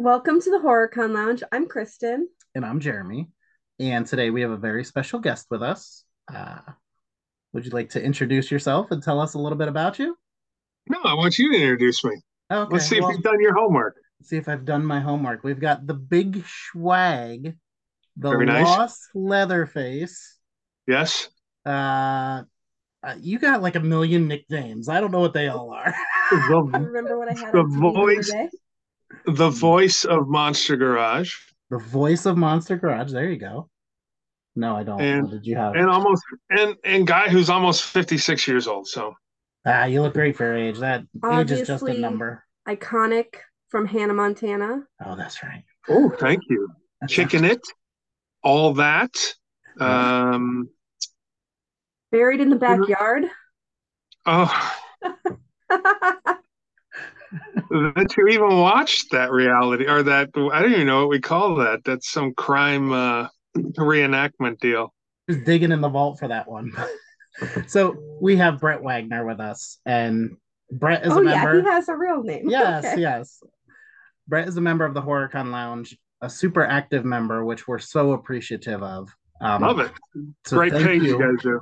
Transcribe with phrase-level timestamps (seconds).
[0.00, 1.42] Welcome to the HorrorCon Lounge.
[1.50, 2.28] I'm Kristen.
[2.54, 3.30] And I'm Jeremy.
[3.80, 6.04] And today we have a very special guest with us.
[6.32, 6.60] Uh,
[7.52, 10.16] would you like to introduce yourself and tell us a little bit about you?
[10.88, 12.12] No, I want you to introduce me.
[12.48, 12.72] Okay.
[12.74, 13.96] Let's see well, if you've done your homework.
[14.22, 15.42] See if I've done my homework.
[15.42, 17.56] We've got the Big Schwag,
[18.16, 18.66] the Very nice.
[18.66, 20.38] Lost Leatherface.
[20.86, 21.28] Yes.
[21.66, 22.42] Uh,
[23.02, 24.88] uh, you got like a million nicknames.
[24.88, 25.92] I don't know what they all are.
[26.30, 28.48] I remember what I had The on the other voice- day.
[29.36, 31.34] The voice of Monster Garage
[31.70, 33.12] the voice of Monster Garage.
[33.12, 33.68] There you go.
[34.56, 35.00] No, I don't.
[35.00, 35.74] And- what did you have?
[35.74, 38.88] and almost and and guy who's almost 56 years old.
[38.88, 39.14] So
[39.66, 40.78] ah, you look great for your age.
[40.78, 42.44] That age is just a Obviously- number.
[42.66, 43.36] Iconic
[43.68, 44.82] from Hannah Montana.
[45.04, 45.64] Oh, that's right.
[45.88, 46.68] oh, thank you.
[47.00, 47.60] That's Chicken it,
[48.42, 49.14] all that.
[49.80, 50.68] Um.
[52.10, 53.24] Buried in the backyard.
[54.26, 54.74] Oh,
[57.70, 61.56] that you even watched that reality or that I don't even know what we call
[61.56, 61.80] that.
[61.84, 64.94] That's some crime uh, reenactment deal.
[65.30, 66.72] just digging in the vault for that one.
[67.66, 70.36] so we have Brett Wagner with us, and
[70.70, 71.60] Brett is oh a yeah, member.
[71.62, 72.44] he has a real name.
[72.48, 73.00] yes, Okay.
[73.00, 73.42] yes.
[74.26, 78.12] Brett is a member of the HorrorCon Lounge, a super active member, which we're so
[78.12, 79.08] appreciative of.
[79.40, 79.92] Um, Love it.
[80.44, 81.18] so Great thank page you you.
[81.18, 81.60] guys do.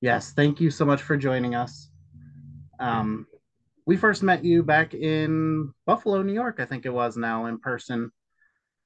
[0.00, 1.90] Yes, thank you so much for joining us.
[2.80, 3.26] Um,
[3.88, 7.58] we first met you back in Buffalo, New York, I think it was now in
[7.58, 8.12] person.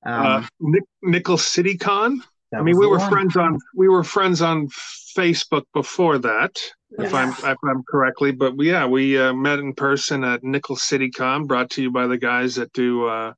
[0.07, 2.23] Um, uh, Nick, Nickel City Con.
[2.55, 3.11] I mean, we were one.
[3.11, 4.69] friends on we were friends on
[5.17, 6.57] Facebook before that,
[6.99, 8.31] if I'm if I'm correctly.
[8.31, 11.91] But we, yeah, we uh, met in person at Nickel City Con, brought to you
[11.91, 13.33] by the guys that do uh,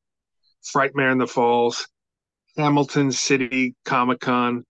[0.75, 1.89] Frightmare in the Falls,
[2.59, 4.65] Hamilton City Comic Con,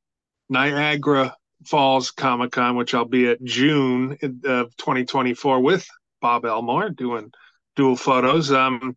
[0.49, 1.35] Niagara
[1.67, 5.89] Falls Comic Con, which I'll be at June of 2024 with
[6.25, 7.31] Bob Elmore doing
[7.77, 8.51] dual photos.
[8.51, 8.97] Um,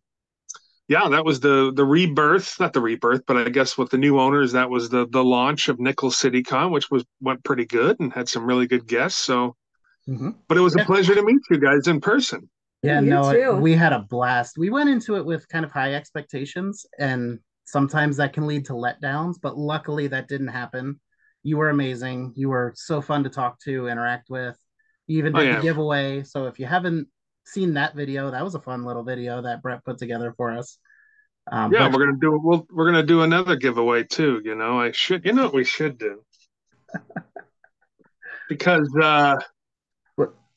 [0.88, 4.18] yeah, that was the the rebirth, not the rebirth, but I guess with the new
[4.18, 8.00] owners, that was the the launch of Nickel City Con, which was went pretty good
[8.00, 9.20] and had some really good guests.
[9.22, 9.54] So,
[10.08, 10.36] Mhm.
[10.48, 12.48] but it was a pleasure to meet you guys in person.
[12.82, 14.56] Yeah, You no, it- we had a blast.
[14.56, 18.72] We went into it with kind of high expectations, and sometimes that can lead to
[18.72, 20.98] letdowns, but luckily that didn't happen.
[21.42, 22.32] You were amazing.
[22.36, 24.56] You were so fun to talk to, interact with.
[25.06, 25.56] You even Oh, did yeah.
[25.56, 26.22] the giveaway.
[26.22, 27.08] So if you haven't
[27.48, 30.78] seen that video, that was a fun little video that Brett put together for us.
[31.50, 34.40] Um, Yeah, but- we're gonna do we'll, we're gonna do another giveaway too.
[34.44, 36.22] You know, I should you know what we should do
[38.48, 39.36] because uh,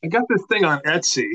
[0.03, 1.29] I got this thing on Etsy.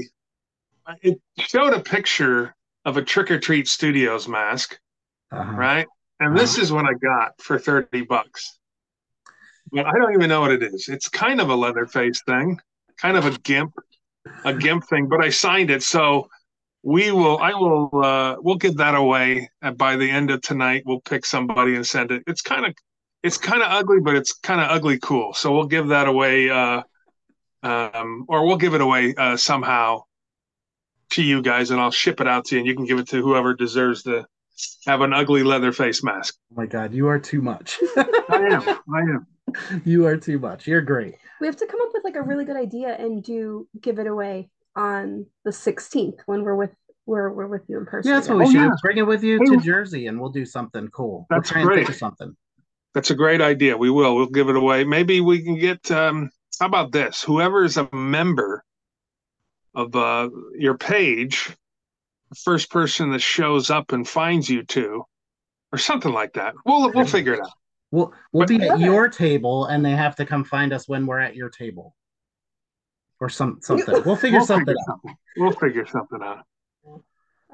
[1.03, 4.79] It showed a picture of a Trick or Treat Studios mask.
[5.33, 5.53] uh-huh.
[5.53, 5.87] right?
[6.21, 8.59] And this is what I got for 30 bucks.
[9.71, 10.89] But I don't even know what it is.
[10.89, 12.59] It's kind of a Leatherface thing,
[12.97, 13.75] kind of a gimp,
[14.45, 15.83] a gimp thing, but I signed it.
[15.83, 16.29] So
[16.83, 19.51] we will, I will, uh, we'll give that away.
[19.63, 22.23] And by the end of tonight, we'll pick somebody and send it.
[22.27, 22.75] It's kind of,
[23.23, 25.35] it's kind of ugly, but it's kind of ugly cool.
[25.35, 26.83] So we'll give that away, uh,
[27.63, 30.03] um, or we'll give it away uh, somehow
[31.11, 33.09] to you guys, and I'll ship it out to you, and you can give it
[33.09, 34.27] to whoever deserves to
[34.87, 36.37] have an ugly leather face mask.
[36.53, 37.79] Oh my God, you are too much.
[37.97, 38.63] I am.
[38.69, 39.27] I am.
[39.85, 40.67] you are too much.
[40.67, 41.17] You're great.
[41.41, 44.07] We have to come up with like a really good idea and do give it
[44.07, 46.71] away on the 16th when we're with
[47.07, 48.11] we're we're with you in person.
[48.11, 48.71] Yeah, that's what we Oh, should yeah.
[48.83, 51.27] Bring it with you Hey, to Jersey, and we'll do something cool.
[51.31, 51.95] That's we'll try and think great.
[51.95, 52.37] of something.
[52.95, 53.77] That's a great idea.
[53.77, 54.17] We will.
[54.17, 54.83] We'll give it away.
[54.85, 55.89] Maybe we can get.
[55.91, 57.23] Um, how about this?
[57.23, 58.65] Whoever is a member
[59.75, 61.51] of uh, your page,
[62.31, 65.05] the first person that shows up and finds you two,
[65.71, 66.55] or something like that.
[66.65, 67.53] We'll we'll figure it out.
[67.91, 68.81] We'll we'll be at it.
[68.81, 71.95] your table, and they have to come find us when we're at your table,
[73.21, 74.03] or some something.
[74.05, 74.87] We'll figure We'll something figure out.
[74.87, 75.17] something.
[75.37, 76.45] We'll figure something out.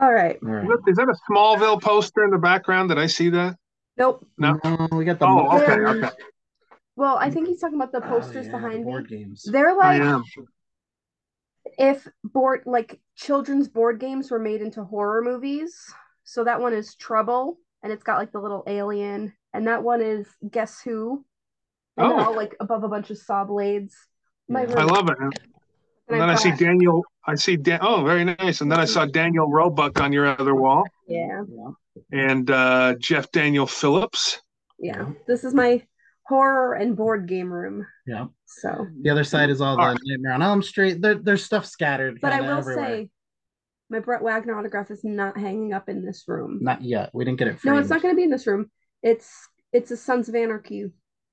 [0.01, 0.39] All right.
[0.43, 0.69] All right.
[0.87, 2.89] Is that a Smallville poster in the background?
[2.89, 3.57] Did I see that?
[3.99, 4.27] Nope.
[4.39, 4.59] No.
[4.93, 5.27] we got the.
[5.27, 6.09] Oh, okay, okay.
[6.97, 8.85] Well, I think he's talking about the Oh, posters yeah, the behind me.
[8.85, 9.43] board games.
[9.45, 10.25] They're I like am.
[11.79, 15.77] if board like children's board games were made into horror movies.
[16.25, 20.01] So that one is Trouble, and it's got like the little alien, and that one
[20.01, 21.25] is Guess Who,
[21.97, 22.19] and Oh.
[22.25, 23.95] all like above a bunch of saw blades.
[24.49, 25.17] My I love it.
[25.19, 25.33] And
[26.09, 27.05] And then I I've see Daniel.
[27.27, 27.79] I see Dan.
[27.83, 28.61] Oh, very nice.
[28.61, 31.71] And then I saw Daniel Roebuck on your other wall, Yeah, Yeah.
[32.13, 34.41] and uh, Jeff Daniel Phillips.
[34.79, 35.11] yeah.
[35.29, 35.83] This is my
[36.27, 37.87] horror and board game room.
[38.07, 38.27] Yeah.
[38.47, 39.99] So, The other side is all the Alright.
[40.05, 41.01] Nightmare on Elm Street.
[41.01, 42.19] There, there's stuff scattered.
[42.21, 42.87] but I will everywhere.
[42.97, 43.11] say,
[43.89, 46.59] my Brett Wagner autograph is not hanging up in this room.
[46.63, 47.11] not yet.
[47.15, 47.59] We didn't get it.
[47.65, 48.71] No, it's not going to be in this room.
[49.03, 50.91] It's it's a Sons of Anarchy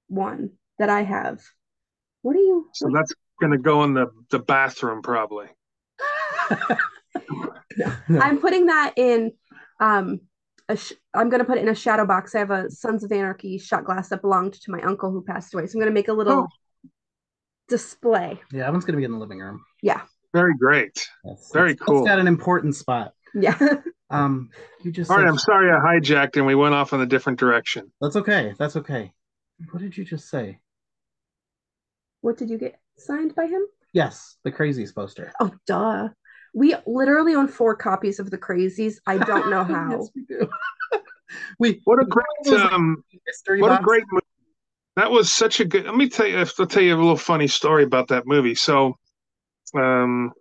[0.07, 1.39] one that I have.
[2.21, 2.67] What are you?
[2.73, 5.47] So that's going to go in the the bathroom probably.
[8.21, 9.31] I'm putting that in
[9.79, 10.21] um
[10.67, 12.35] a sh- I'm gonna put it in a shadow box.
[12.35, 15.53] I have a Sons of Anarchy shot glass that belonged to my uncle who passed
[15.53, 15.65] away.
[15.67, 16.47] So I'm gonna make a little Oh.
[17.67, 18.39] display.
[18.51, 19.63] Yeah, that one's gonna be in the living room.
[19.81, 20.01] Yeah,
[20.33, 21.07] Very great.
[21.23, 21.99] That's, Very that's- cool.
[21.99, 23.13] It's got an important spot.
[23.33, 23.57] yeah.
[24.09, 24.49] Um,
[24.83, 27.05] you just All right, said- I'm sorry I hijacked and we went off in a
[27.05, 27.91] different direction.
[28.01, 28.53] That's okay.
[28.57, 29.13] That's okay.
[29.71, 30.59] What did you just say?
[32.21, 33.61] what did you get signed by him?
[33.93, 35.31] Yes, the crazies poster.
[35.39, 36.09] Oh, duh.
[36.53, 38.95] We literally own four copies of the Crazies.
[39.07, 39.91] I don't know how.
[39.91, 40.49] yes, we do.
[41.59, 44.25] we What a great um mystery what a great movie.
[44.95, 47.47] That was such a good let me tell you I'll tell you a little funny
[47.47, 48.55] story about that movie.
[48.55, 48.97] So
[49.77, 50.31] um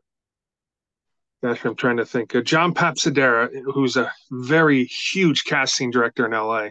[1.43, 2.35] gosh, I'm trying to think.
[2.35, 6.69] Uh, John Papsidera, who's a very huge casting director in LA.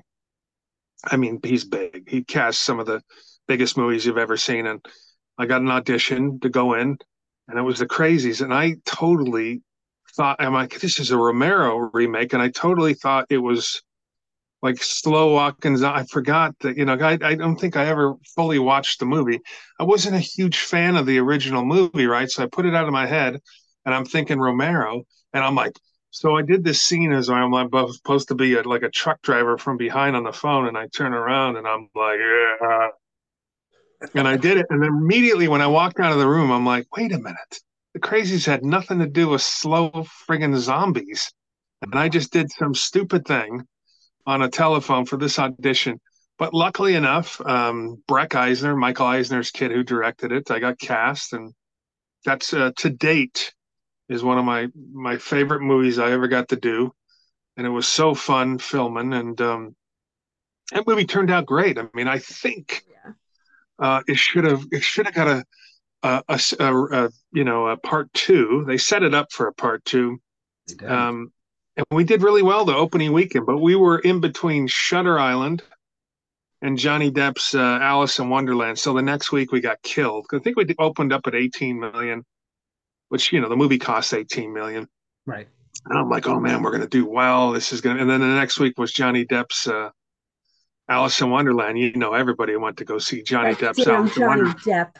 [1.05, 2.09] I mean, he's big.
[2.09, 3.01] He casts some of the
[3.47, 4.65] biggest movies you've ever seen.
[4.67, 4.83] And
[5.37, 6.97] I got an audition to go in,
[7.47, 8.41] and it was the crazies.
[8.41, 9.61] And I totally
[10.15, 12.33] thought, I'm like, this is a Romero remake.
[12.33, 13.81] And I totally thought it was
[14.61, 15.81] like slow walking.
[15.85, 19.39] I forgot that, you know, I, I don't think I ever fully watched the movie.
[19.79, 22.29] I wasn't a huge fan of the original movie, right?
[22.29, 23.39] So I put it out of my head
[23.87, 25.03] and I'm thinking Romero.
[25.33, 25.71] And I'm like,
[26.11, 29.21] so I did this scene as I'm like supposed to be a, like a truck
[29.21, 32.87] driver from behind on the phone, and I turn around and I'm like, yeah.
[34.13, 36.85] And I did it, and immediately when I walked out of the room, I'm like,
[36.95, 37.59] wait a minute,
[37.93, 39.89] the crazies had nothing to do with slow
[40.27, 41.31] friggin' zombies,
[41.81, 43.65] and I just did some stupid thing
[44.25, 45.99] on a telephone for this audition.
[46.37, 51.33] But luckily enough, um, Breck Eisner, Michael Eisner's kid who directed it, I got cast,
[51.33, 51.53] and
[52.25, 53.53] that's uh, to date
[54.09, 56.93] is one of my my favorite movies I ever got to do,
[57.57, 59.13] and it was so fun filming.
[59.13, 59.75] And um,
[60.71, 61.77] that movie turned out great.
[61.77, 63.11] I mean, I think Yeah.
[63.79, 65.45] uh, it should have it should have got a
[66.03, 66.73] a, a s- a-
[67.05, 68.63] a, you know a part two.
[68.67, 70.19] They set it up for a part two,
[70.85, 71.31] um,
[71.75, 73.45] and we did really well the opening weekend.
[73.45, 75.63] But we were in between Shutter Island
[76.61, 78.79] and Johnny Depp's uh, Alice in Wonderland.
[78.79, 80.25] So the next week we got killed.
[80.33, 82.25] I think we opened up at 18 million,
[83.09, 84.87] which you know the movie costs 18 million.
[85.25, 85.47] right.
[85.85, 87.51] And I'm like, oh man, we're gonna do well.
[87.51, 88.01] This is gonna.
[88.01, 89.89] And then the next week was Johnny Depp's uh,
[90.89, 91.77] Alice in Wonderland.
[91.77, 94.59] You know, everybody went to go see Johnny Depp's Damn, Alice in Johnny Wonderland.
[94.61, 94.95] Depp.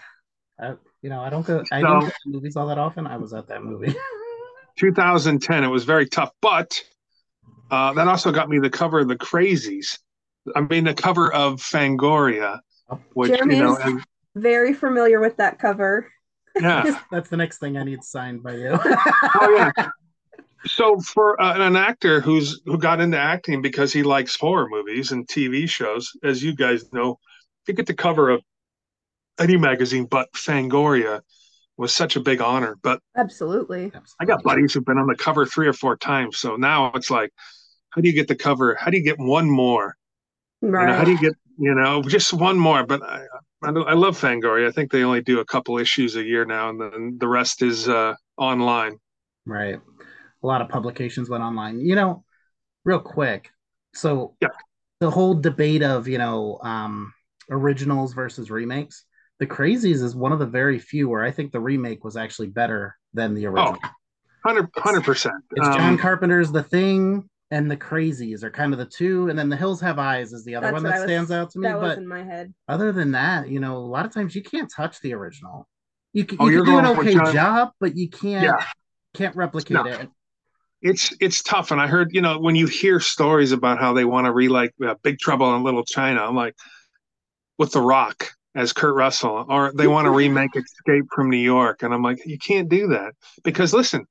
[0.60, 1.64] I, you know, I don't go.
[1.72, 3.08] I So- don't go to movies all that often.
[3.08, 3.96] I was at that movie.
[4.78, 5.64] 2010.
[5.64, 6.80] It was very tough, but
[7.72, 9.98] uh, that also got me the cover of the Crazies.
[10.56, 12.60] I mean, the cover of Fangoria,
[13.14, 14.04] which Jeremy you know, and,
[14.36, 16.08] Very familiar with that cover.
[16.62, 17.00] Yeah.
[17.12, 18.80] That's the next thing I need signed by you.
[18.82, 19.90] Oh yeah.
[20.66, 25.12] So for uh, an actor who's who got into acting because he likes horror movies
[25.12, 27.20] and TV shows, as you guys know,
[27.62, 28.42] if you get the cover of
[29.40, 31.22] any magazine but Fangoria
[31.78, 32.78] was such a big honor.
[32.82, 33.92] But Absolutely.
[34.20, 36.40] I got buddies who've been on the cover three or four times.
[36.40, 37.32] So now it's like,
[37.92, 38.76] how do you get the cover?
[38.76, 39.96] How do you get one more?
[40.62, 42.84] You know, how do you get you know just one more?
[42.84, 43.24] But I,
[43.64, 44.68] I, I love Fangoria.
[44.68, 47.62] I think they only do a couple issues a year now, and then the rest
[47.62, 48.98] is uh, online.
[49.46, 49.80] Right.
[50.44, 51.80] A lot of publications went online.
[51.80, 52.24] You know,
[52.86, 53.50] real quick.
[53.94, 54.50] So Yeah.
[55.00, 57.14] the whole debate of, you know, um
[57.50, 59.06] originals versus remakes.
[59.40, 62.48] The Crazies is one of the very few where I think the remake was actually
[62.48, 63.78] better than the original.
[64.44, 65.36] Hundred percent.
[65.52, 69.50] It's John Carpenter's The Thing and The Crazies are kind of the two, and then
[69.50, 71.60] The Hills Have Eyes is the other That's one that I was- stands out to
[71.60, 71.68] me.
[71.68, 72.54] That was But in my head.
[72.68, 75.68] other than that, you know, a lot of times you can't touch the original.
[76.14, 78.66] You can, Oh, you you're can do an okay job, but you can't Yeah.
[79.14, 79.86] can't replicate No.
[79.86, 80.10] it.
[80.84, 84.06] it's it's tough and i heard you know when you hear stories about how they
[84.06, 86.54] want to relight uh, big trouble in little china i'm like
[87.58, 91.82] with the rock as kurt russell or they want to remake escape from new york
[91.82, 93.12] and i'm like you can't do that
[93.44, 94.06] because listen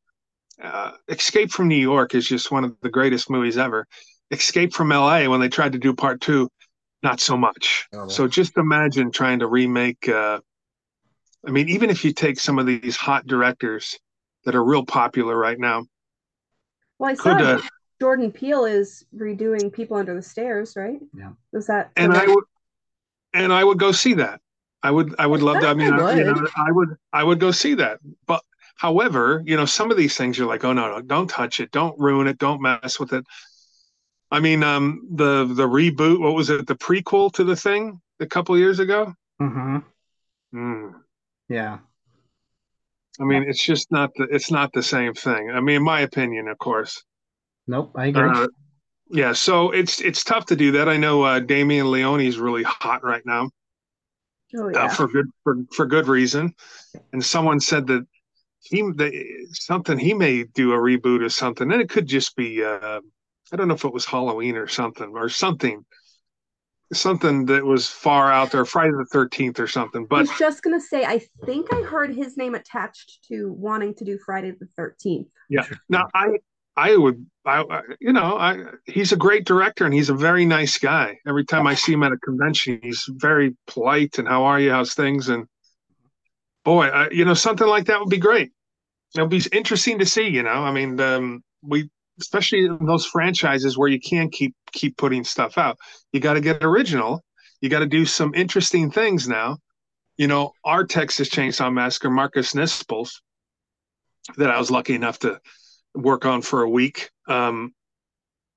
[0.62, 3.86] uh, escape from new york is just one of the greatest movies ever
[4.30, 6.48] escape from la when they tried to do part two
[7.02, 10.40] not so much Oh, so just imagine trying to remake uh,
[11.46, 13.98] i mean even if you take some of these hot directors
[14.44, 15.84] that are real popular right now
[16.98, 17.60] Well, I saw could uh,
[18.00, 21.00] Jordan Peele is redoing People Under the Stairs, right?
[21.16, 21.30] Yeah.
[21.52, 21.90] Was that?
[21.96, 22.44] and I would
[23.32, 24.40] and I would go see that.
[24.82, 25.68] I would I would love to.
[25.68, 26.46] I mean, I I, you know.
[26.56, 27.98] I would I would go see that.
[28.26, 28.42] But
[28.76, 31.70] however, you know, some of these things you're like, oh no, no, don't touch it,
[31.70, 33.24] don't ruin it, don't mess with it.
[34.30, 38.26] I mean, um, the the reboot, what was it, the prequel to the thing a
[38.26, 39.12] couple years ago?
[39.38, 39.78] hmm
[40.52, 40.88] Hmm.
[41.48, 41.78] Yeah.
[43.20, 45.50] I mean, it's just not the it's not the same thing.
[45.50, 47.02] I mean, in my opinion, of course.
[47.66, 47.92] Nope.
[47.96, 48.28] I agree.
[48.28, 48.46] Uh,
[49.10, 50.88] yeah, so it's it's tough to do that.
[50.88, 53.50] I know uh, Damien Leone is really hot right now.
[54.56, 54.88] oh uh, yeah.
[54.88, 56.54] for good for, for good reason.
[57.12, 58.06] And someone said that
[58.68, 62.64] he the, something he may do a reboot or something, and it could just be
[62.64, 63.00] uh,
[63.52, 65.84] I don't know if it was Halloween or something or something,
[66.92, 70.02] something that was far out there, Friday the Thirteenth or something.
[70.02, 73.94] I But was just gonna say, I think I heard his name attached to wanting
[73.94, 75.28] to do Friday the Thirteenth.
[75.48, 75.66] Yeah.
[75.88, 76.38] Now I
[76.76, 80.44] I would I I- you know I he's a great director and he's a very
[80.44, 81.18] nice guy.
[81.26, 84.70] Every time I see him at a convention, he's very polite and how are you?
[84.72, 85.28] How's things?
[85.28, 85.46] And
[86.64, 88.50] boy, I, you know something like that would be great.
[89.18, 90.28] It'll be interesting to see.
[90.28, 91.88] You know, I mean, um, we
[92.20, 95.78] especially in those franchises where you can't keep keep putting stuff out.
[96.12, 97.22] You got to get original.
[97.60, 99.58] You got to do some interesting things now.
[100.16, 103.20] You know, our Texas Chainsaw Massacre, Marcus Nispel's,
[104.36, 105.40] that I was lucky enough to
[105.94, 107.10] work on for a week.
[107.28, 107.74] Um,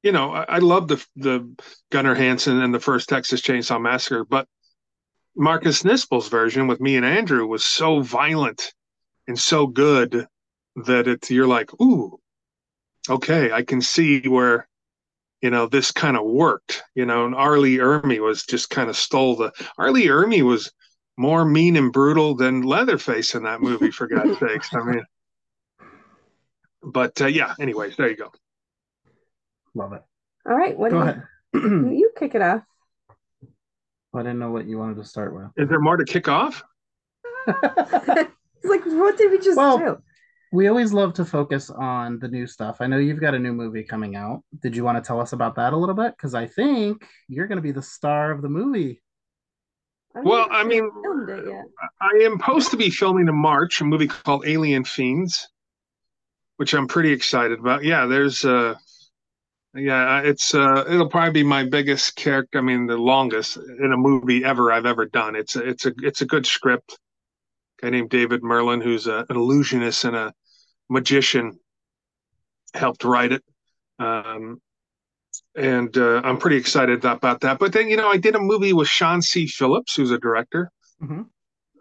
[0.03, 1.53] you know, I, I love the the
[1.91, 4.47] Gunnar Hansen and the first Texas Chainsaw Massacre, but
[5.35, 8.73] Marcus Nispel's version with me and Andrew was so violent
[9.27, 10.27] and so good
[10.85, 12.19] that it's you're like, ooh,
[13.09, 14.67] okay, I can see where
[15.41, 16.83] you know this kind of worked.
[16.95, 17.57] You know, and R.
[17.57, 19.91] Lee Ermey was just kind of stole the R.
[19.91, 20.71] Lee Ermey was
[21.17, 24.73] more mean and brutal than Leatherface in that movie, for God's sakes.
[24.73, 25.05] I mean,
[26.83, 27.53] but uh, yeah.
[27.59, 28.31] Anyways, there you go.
[29.73, 30.03] Love it.
[30.49, 31.23] All right, what Go do ahead.
[31.53, 32.61] you, you kick it off?
[34.13, 35.45] I didn't know what you wanted to start with.
[35.55, 36.63] Is there more to kick off?
[38.61, 39.97] It's like, what did we just Well, do?
[40.51, 42.77] We always love to focus on the new stuff.
[42.79, 44.41] I know you've got a new movie coming out.
[44.61, 46.15] Did you want to tell us about that a little bit?
[46.17, 49.01] Because I think you're going to be the star of the movie.
[50.15, 51.65] don't Well, I mean, filmed it yet.
[52.01, 55.47] I am supposed to be filming in March a movie called Alien Fiends,
[56.57, 57.83] which I'm pretty excited about.
[57.83, 58.73] Yeah, there's uh
[59.75, 63.97] yeah, it's uh it'll probably be my biggest character, I mean the longest in a
[63.97, 65.35] movie ever I've ever done.
[65.35, 66.97] It's a it's a it's a good script.
[67.79, 70.33] guy named David Merlin who's a, an illusionist and a
[70.89, 71.59] magician
[72.73, 73.43] helped write it.
[73.99, 74.61] Um
[75.55, 77.59] and uh, I'm pretty excited about that.
[77.59, 79.47] But then, you know, I did a movie with Sean C.
[79.47, 81.25] Phillips, who's a director Mhm.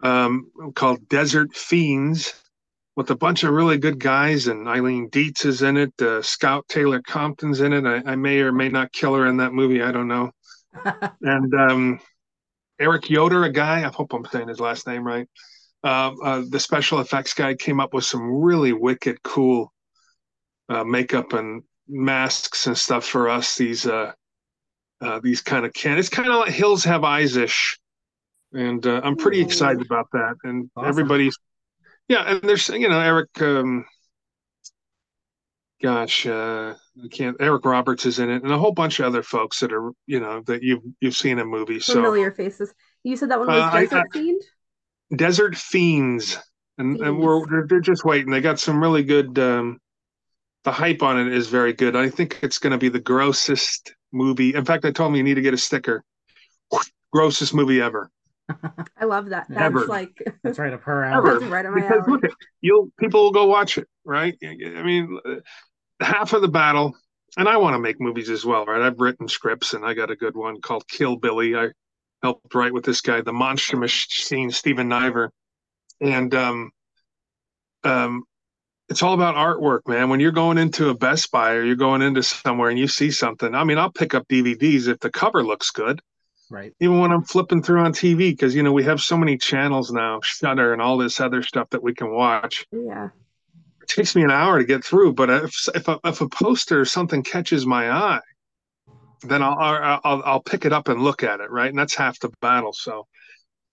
[0.03, 2.33] um, called Desert Fiends
[2.95, 5.93] with a bunch of really good guys, and Eileen Dietz is in it.
[6.01, 7.85] Uh, Scout Taylor Compton's in it.
[7.85, 9.81] I, I may or may not kill her in that movie.
[9.81, 10.31] I don't know.
[11.21, 11.99] And um,
[12.79, 15.27] Eric Yoder, a guy, I hope I'm saying his last name right.
[15.83, 19.71] Uh, uh, the special effects guy came up with some really wicked, cool
[20.67, 23.55] uh, makeup and masks and stuff for us.
[23.55, 24.11] These uh,
[25.01, 25.97] uh, these kind of can.
[25.97, 27.79] It's kind of like Hills Have Eyes ish,
[28.51, 30.35] and uh, I'm pretty excited about that.
[30.43, 30.89] And Awesome.
[30.89, 31.37] everybody's
[32.09, 33.29] yeah, and there's you know Eric.
[33.41, 33.85] Um,
[35.81, 37.37] gosh, uh, I can't.
[37.39, 40.19] Eric Roberts is in it, and a whole bunch of other folks that are you
[40.19, 41.85] know that you've you've seen in movies.
[41.85, 42.73] So Familiar faces.
[43.03, 44.41] You said that one was Uh, I- Desert Fiend?
[45.15, 46.37] Desert Fiends,
[46.77, 48.31] and, and we're they're, they're just waiting.
[48.31, 49.37] They got some really good.
[49.39, 49.79] Um,
[50.65, 51.95] the hype on it is very good.
[51.95, 54.53] I think it's going to be the grossest movie.
[54.53, 56.03] In fact, I told him you need to get a sticker.
[57.13, 58.11] Grossest movie ever.
[58.97, 59.45] I love that.
[59.47, 59.85] That's Ever.
[59.85, 60.11] like
[60.43, 61.27] That's right up her Ever.
[61.29, 61.39] alley.
[61.39, 62.11] that's right on my Because alley.
[62.11, 64.35] look, at you'll people will go watch it, right?
[64.43, 65.35] I mean, uh,
[66.01, 66.95] half of the battle,
[67.37, 68.81] and I want to make movies as well, right?
[68.81, 71.55] I've written scripts, and I got a good one called Kill Billy.
[71.55, 71.69] I
[72.21, 75.31] helped write with this guy, the Monster Machine, Stephen Niver,
[76.01, 76.71] and um,
[77.83, 78.23] um,
[78.89, 80.09] it's all about artwork, man.
[80.09, 83.11] When you're going into a Best Buy or you're going into somewhere and you see
[83.11, 86.01] something, I mean, I'll pick up DVDs if the cover looks good
[86.51, 86.73] Right.
[86.79, 89.91] even when I'm flipping through on TV, because you know we have so many channels
[89.91, 92.65] now, Shutter and all this other stuff that we can watch.
[92.71, 93.09] Yeah.
[93.83, 96.79] It takes me an hour to get through, but if if a, if a poster
[96.79, 98.21] or something catches my eye,
[99.21, 101.69] then I'll, I'll I'll pick it up and look at it, right?
[101.69, 102.73] And that's half the battle.
[102.73, 103.07] So,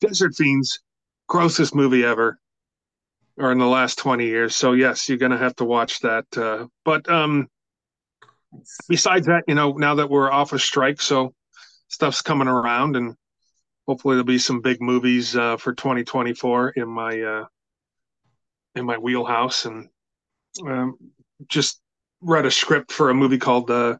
[0.00, 0.80] Desert Fiends,
[1.28, 2.38] grossest movie ever,
[3.36, 4.56] or in the last twenty years.
[4.56, 6.24] So yes, you're gonna have to watch that.
[6.36, 7.48] Uh, but um,
[8.88, 11.34] besides that, you know, now that we're off a strike, so
[11.88, 13.14] stuff's coming around, and
[13.86, 17.44] hopefully there'll be some big movies uh, for 2024 in my uh,
[18.74, 19.88] in my wheelhouse, and
[20.66, 20.96] um,
[21.48, 21.80] just
[22.20, 23.96] read a script for a movie called uh,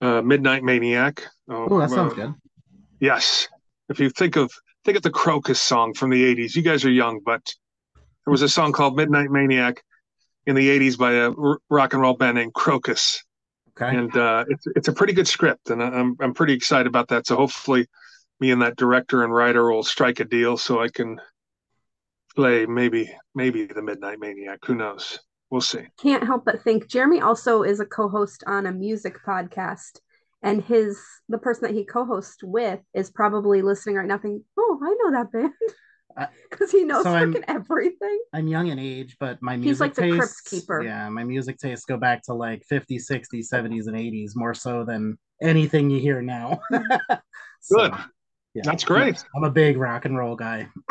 [0.00, 1.22] uh, Midnight Maniac.
[1.48, 2.34] Oh, that sounds good.
[3.00, 3.48] Yes,
[3.88, 4.50] if you think of
[4.84, 7.42] think of the Krokus song from the 80s, you guys are young, but
[8.24, 9.82] there was a song called Midnight Maniac
[10.46, 13.18] in the 80s by a r- rock and roll band named Krokus
[13.78, 13.94] Okay.
[13.96, 17.26] and uh, it's it's a pretty good script, and I'm I'm pretty excited about that.
[17.26, 17.86] So hopefully,
[18.40, 21.20] me and that director and writer will strike a deal, so I can
[22.34, 24.60] play maybe maybe the Midnight Maniac.
[24.64, 25.18] Who knows?
[25.50, 25.86] We'll see.
[25.98, 30.00] Can't help but think Jeremy also is a co-host on a music podcast.
[30.42, 34.78] And his the person that he co-hosts with is probably listening right now thinking, Oh,
[34.82, 35.52] I know that band.
[36.50, 38.18] because he knows So I'm- freaking everything.
[38.32, 40.82] I'm young in age, but my music He's like the crypt keeper.
[40.82, 44.84] Yeah, my music tastes go back to like 50s, 60s, 70s, and 80s more so
[44.84, 46.60] than anything you hear now.
[46.72, 47.14] Mm-hmm.
[47.60, 47.92] So, Good.
[48.54, 48.62] yeah.
[48.64, 49.24] That's great.
[49.34, 50.68] I'm a big rock and roll guy.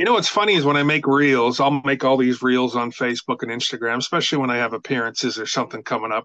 [0.00, 2.90] You know what's funny is when I make reels, I'll make all these reels on
[2.90, 6.24] Facebook and Instagram, especially when I have appearances or something coming up.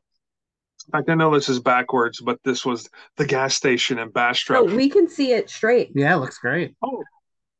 [0.87, 4.11] In fact, I know this is backwards, but this was the gas station in So
[4.13, 4.69] Bastrop.
[4.69, 5.91] we can see it straight.
[5.93, 6.73] yeah, it looks great.
[6.81, 7.03] oh,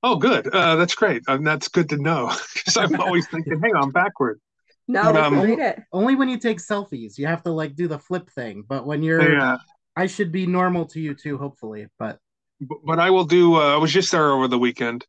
[0.04, 0.48] oh, good.
[0.48, 1.22] Uh, that's great.
[1.28, 4.40] And that's good to know because I'm always thinking, hey, I'm backward.
[4.88, 5.84] No, But, we um, can read it.
[5.92, 8.64] Only when you take selfies, you have to like do the flip thing.
[8.66, 9.58] But when you're, Yeah.
[9.98, 11.88] I should be normal to you too, hopefully.
[12.00, 12.20] But
[12.62, 15.06] B- But I will do, uh, I was just there over the weekend.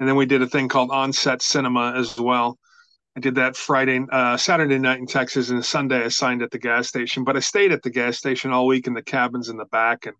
[0.00, 2.58] And then we did a thing called Onset Cinema as well.
[3.16, 6.58] I did that Friday, uh, Saturday night in Texas, and Sunday I signed at the
[6.58, 7.22] gas station.
[7.22, 10.06] But I stayed at the gas station all week in the cabins in the back,
[10.06, 10.16] and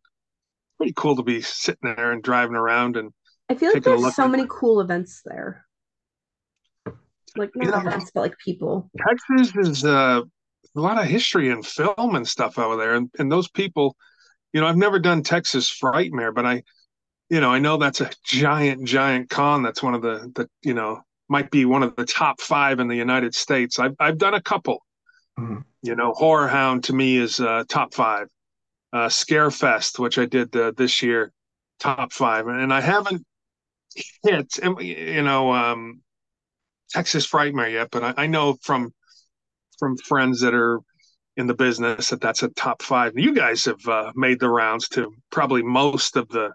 [0.77, 2.97] pretty cool to be sitting there and driving around.
[2.97, 3.11] And
[3.49, 5.67] I feel like there's so many cool events there.
[7.37, 8.89] Like not You know- events, but like people.
[9.09, 10.21] Texas is uh,
[10.77, 13.97] a lot of history and film and stuff over there, and and those people,
[14.53, 16.63] you know, I've never done Texas Frightmare, but I,
[17.31, 19.63] you know, I know that's a giant, giant con.
[19.63, 22.89] That's one of the the you know might be one of the top five in
[22.89, 23.79] the United States.
[23.79, 24.79] I've I've done a couple.
[25.39, 25.65] Mhm.
[25.83, 28.29] You know, Horror Hound to me is uh, top five.
[28.93, 31.33] Uh, Scarefest, which I did uh, this year,
[31.81, 33.27] top five, and I haven't
[34.23, 36.01] hit, you know, um,
[36.91, 38.93] Texas Frightmare yet, but I, I know from
[39.79, 40.81] from friends that are
[41.37, 43.13] in the business that that's a top five.
[43.17, 46.53] You guys have uh, made the rounds to probably most of the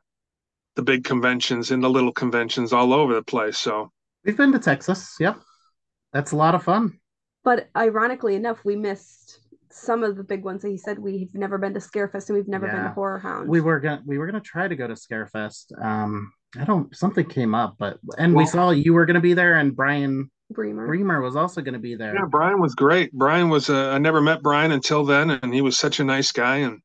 [0.80, 3.58] the big conventions and the little conventions all over the place.
[3.58, 3.92] So
[4.24, 5.18] we've been to Texas.
[5.20, 5.38] Yep,
[6.14, 6.98] that's a lot of fun.
[7.44, 11.58] But ironically enough, we missed some of the big ones that he said we've never
[11.58, 13.50] been to Scarefest and we've never been to Horror Hound.
[13.50, 15.66] We were gonna we were gonna try to go to Scarefest.
[15.84, 19.58] Um, I don't something came up, but and we saw you were gonna be there,
[19.58, 20.88] and Brian Bremer.
[20.88, 22.16] Bremer was also gonna be there.
[22.16, 23.12] yeah, Brian was great.
[23.12, 26.32] Brian was uh, I never met Brian until then, and he was such a nice
[26.32, 26.58] guy.
[26.58, 26.80] And,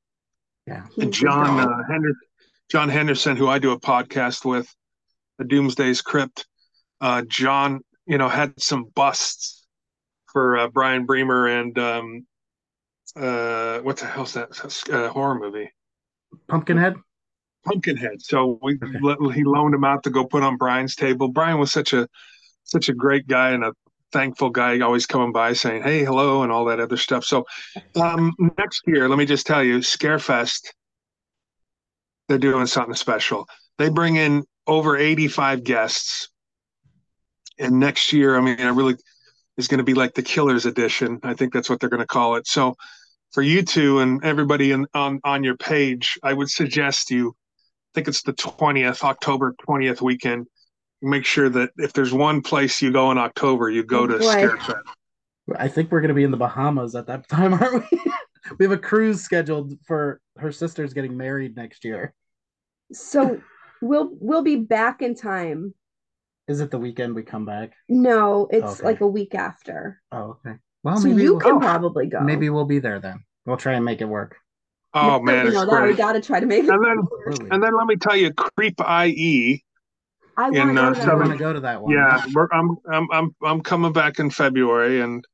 [0.66, 1.68] Yeah, and John great.
[1.68, 2.28] uh, Henderson,
[2.70, 4.72] John Henderson, who I do a podcast with,
[5.38, 6.46] the Doomsday's Crypt.
[7.00, 9.66] Uh, John, you know, had some busts
[10.32, 12.26] for uh, Brian Bremer and um,
[13.16, 14.50] uh, what the hell's that
[14.92, 15.70] uh, horror movie?
[16.48, 16.94] Pumpkinhead.
[17.64, 18.20] Pumpkinhead.
[18.20, 19.34] So we Okay.
[19.34, 21.28] he loaned him out to go put on Brian's table.
[21.28, 22.08] Brian was such a
[22.64, 23.72] such a great guy and a
[24.12, 27.24] thankful guy, always coming by saying hey, hello, and all that other stuff.
[27.24, 27.44] So
[28.00, 30.72] um, next year, let me just tell you, Scarefest,
[32.28, 33.46] they're doing something special.
[33.78, 36.28] They bring in over eighty five guests,
[37.58, 38.96] and next year, I mean, I really
[39.56, 41.20] is going to be like the Killers Edition.
[41.22, 42.46] I think that's what they're going to call it.
[42.46, 42.74] So
[43.32, 47.94] for you two and everybody in, on on your page, I would suggest you I
[47.94, 50.46] think it's the 20th, October 20th weekend.
[51.02, 54.18] Make sure that if there's one place you go in October, you go Oh, to
[54.18, 54.24] boy.
[54.34, 54.80] Scarefest.
[55.56, 58.00] I think we're gonna be in the Bahamas at that time, aren't we?
[58.58, 62.12] we have a cruise scheduled for her sister's getting married next year.
[62.92, 63.40] So
[63.80, 65.74] we'll we'll be back in time.
[66.46, 67.72] Is it the weekend we come back?
[67.88, 68.84] No, it's Okay.
[68.84, 70.02] like a week after.
[70.12, 70.56] Oh, okay.
[70.82, 71.60] Well, so maybe you we'll, can Oh.
[71.60, 72.20] probably go.
[72.20, 73.24] maybe we'll be there then.
[73.46, 74.36] We'll try and make it work.
[74.92, 76.70] Oh You man, it's know that we got to try to make it.
[76.70, 77.48] And then Absolutely.
[77.50, 79.64] and then let me tell you, Creep IE.
[80.36, 81.30] I want to go uh, to that I seven- want one.
[81.30, 81.92] to go to that one.
[81.92, 85.24] Yeah, we're, I'm I'm I'm I'm coming back in February, and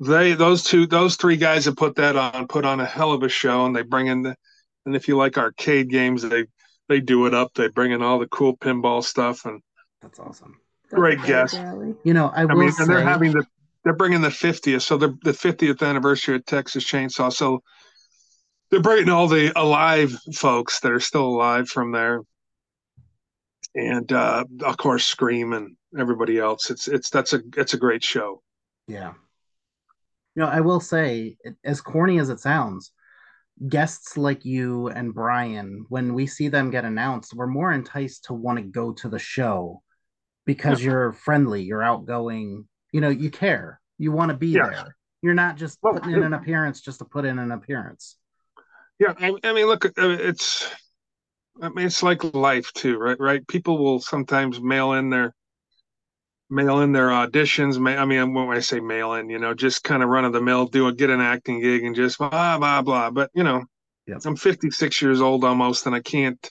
[0.00, 3.22] they those two those three guys that put that on put on a hell of
[3.22, 4.34] a show, and they bring in the
[4.86, 6.46] and if you like arcade games, they
[6.88, 7.52] they do it up.
[7.54, 9.60] They bring in all the cool pinball stuff, and
[10.00, 10.58] That's awesome.
[10.90, 11.54] great That's guess.
[11.54, 11.94] Rally.
[12.02, 13.44] You know, I I will mean, say and they're having the
[13.84, 17.32] they're bringing the 50th, so they're the 50th anniversary of Texas Chainsaw.
[17.32, 17.62] So
[18.70, 22.22] they're bringing all the alive folks that are still alive from there,
[23.74, 26.70] and uh, of course Scream and everybody else.
[26.70, 28.42] It's it's that's a it's a great show.
[28.86, 29.12] Yeah.
[30.36, 32.92] You know, I will say, as corny as it sounds,
[33.68, 38.34] guests like you and Brian, when we see them get announced, we're more enticed to
[38.34, 39.82] want to go to the show
[40.46, 44.62] because you're friendly, you're outgoing, you know, you care, you want to be Yeah.
[44.62, 44.96] there.
[45.22, 48.16] You're not just Well, putting in an appearance just to put in an appearance.
[48.98, 50.70] Yeah, I, I mean, look, uh, it's
[51.62, 53.18] I mean, it's like life too, right?
[53.20, 53.46] Right?
[53.46, 55.34] People will sometimes mail in their
[56.50, 57.76] mail in their auditions.
[57.98, 60.40] I mean, when I say mail in, you know, just kind of run of the
[60.40, 63.10] mill, do a get an acting gig, and just blah blah blah.
[63.10, 63.64] But you know,
[64.06, 64.22] Yep.
[64.24, 66.50] I'm 56 years old almost, and I can't.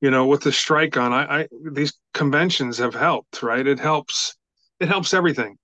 [0.00, 3.66] You know, with the strike on, I, I these conventions have helped, right?
[3.66, 4.36] It helps.
[4.78, 5.56] It helps everything.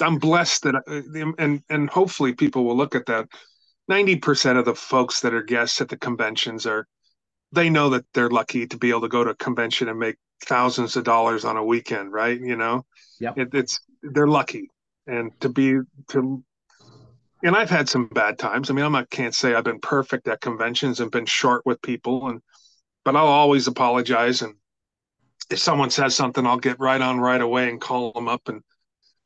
[0.00, 3.28] I'm blessed that, uh, I- and and hopefully people will look at that.
[3.88, 6.86] Ninety percent of the folks that are guests at the conventions are
[7.52, 10.16] they know that they're lucky to be able to go to a convention and make
[10.46, 12.40] thousands of dollars on a weekend, right?
[12.40, 12.84] You know,
[13.20, 13.38] Yep.
[13.38, 14.70] it, it's they're lucky,
[15.06, 15.78] and to be
[16.10, 16.42] to.
[17.42, 18.70] And I've had some bad times.
[18.70, 21.80] I mean, I'm not can't say I've been perfect at conventions and been short with
[21.82, 22.40] people, and
[23.04, 24.42] but I'll always apologize.
[24.42, 24.54] And
[25.50, 28.62] if someone says something, I'll get right on right away and call them up and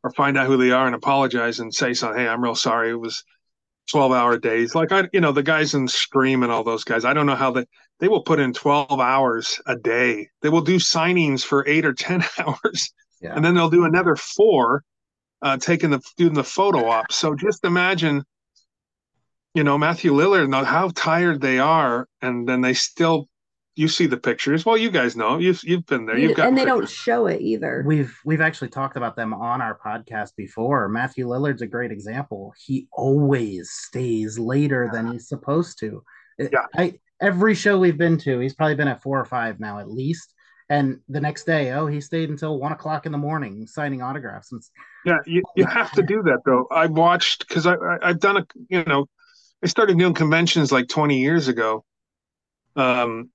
[0.03, 2.21] or find out who they are and apologize and say something.
[2.21, 2.91] Hey, I'm real sorry.
[2.91, 3.25] It was
[3.91, 4.75] 12 hour days.
[4.75, 7.05] Like I, you know, the guys in Scream and all those guys.
[7.05, 7.65] I don't know how they
[8.01, 10.29] they will put in 12 hours a day.
[10.43, 13.35] They will do signings for eight or 10 hours, Yeah.
[13.35, 14.83] and then they'll do another four,
[15.43, 17.13] uh, taking the doing the photo op.
[17.13, 18.25] So just imagine,
[19.55, 23.29] you know, Matthew Lillard and how tired they are, and then they still.
[23.77, 24.65] You see the pictures.
[24.65, 25.39] Well, you guys know.
[25.39, 26.17] You've you've been there.
[26.17, 27.83] You've got and they don't show it either.
[27.85, 30.89] We've we've actually talked about them on our podcast before.
[30.89, 32.55] Matthew Lillard's a great example.
[32.65, 36.05] He always stays later than he's supposed to.
[36.39, 36.67] Yeah.
[36.77, 39.91] I every show we've been to, he's probably been at four or five now at
[39.91, 40.35] least.
[40.69, 44.51] And the next day, oh, he stayed until one o'clock in the morning signing autographs.
[44.51, 44.63] And
[45.05, 46.67] Yeah, you, you have to do that though.
[46.71, 49.07] I watched because I, I I've done a you know
[49.63, 51.85] I started doing conventions like 20 years ago.
[52.77, 53.31] Um,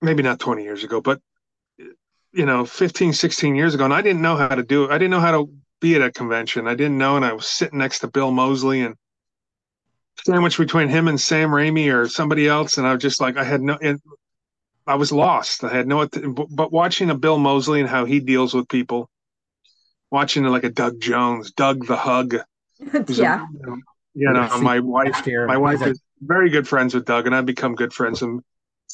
[0.00, 1.20] maybe not 20 years ago, but
[2.32, 4.90] you know 15, 16 years ago, and I didn't know how to do it.
[4.90, 6.68] I didn't know how to be at a convention.
[6.68, 8.96] I didn't know, and I was sitting next to Bill Moseley and
[10.24, 13.44] sandwiched between him and Sam Raimi or somebody else, and I was just like I
[13.44, 13.78] had no.
[13.80, 14.00] And,
[14.86, 15.64] I was lost.
[15.64, 19.10] I had no, but watching a Bill Moseley and how he deals with people,
[20.10, 22.36] watching like a Doug Jones, Doug the Hug,
[23.06, 23.46] who's a- yeah.
[23.52, 23.76] you know,
[24.14, 27.44] Yeah, my wife, last year, my wife is very good friends with Doug, and I've
[27.44, 28.22] become good friends.
[28.22, 28.40] And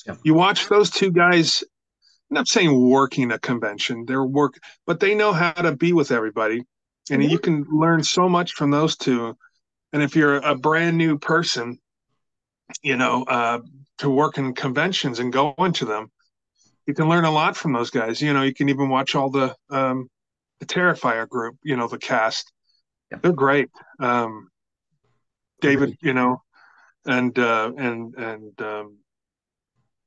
[0.07, 0.19] Yep.
[0.25, 1.63] you watch those two guys.
[2.31, 4.55] I'm not saying working a convention; they're work,
[4.87, 6.65] but they know how to be with everybody,
[7.09, 7.31] and Mhm.
[7.31, 9.37] you can learn so much from those two.
[9.95, 11.79] And if you're a brand new person,
[12.83, 13.61] you know, uh,
[13.99, 16.11] to work in conventions and go into them,
[16.85, 18.21] you can learn a lot from those guys.
[18.21, 20.11] You know, you can even watch all the um,
[20.59, 21.59] the Terrifier group.
[21.63, 22.53] You know, the cast.
[23.13, 23.23] Yep.
[23.23, 23.69] They're great.
[24.01, 24.49] Um,
[25.61, 26.43] David, you know,
[27.07, 28.99] and uh, and and um,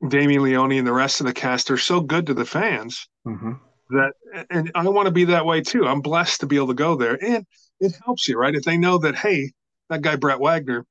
[0.05, 3.57] Damien Leone and the rest of the cast are so good to the fans Mhm.
[3.91, 4.11] that,
[4.49, 5.87] and I want to be that way too.
[5.87, 7.45] I'm blessed to be able to go there, and
[7.79, 8.53] it helps you, right?
[8.53, 9.53] If they know that, hey,
[9.89, 10.85] that guy Brett Wagner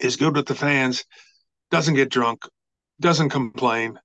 [0.00, 1.04] is good with the fans,
[1.70, 2.42] doesn't get drunk,
[3.00, 3.98] doesn't complain.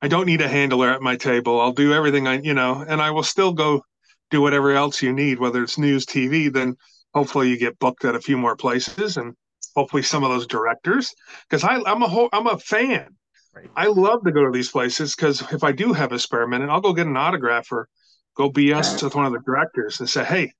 [0.00, 1.60] I don't need a handler at my table.
[1.60, 3.82] I'll do everything I, you know, and I will still go
[4.30, 6.52] do whatever else you need, whether it's news, TV.
[6.52, 6.76] Then
[7.14, 9.34] hopefully you get booked at a few more places, and
[9.74, 11.12] hopefully some of those directors,
[11.48, 13.08] because I'm a whole, I'm a fan.
[13.54, 13.70] Right.
[13.76, 16.70] I love to go to these places because if I do have a spare minute,
[16.70, 17.88] I'll go get an autograph or
[18.36, 19.02] go BS Right.
[19.04, 20.52] with one of the directors and say, "Hey,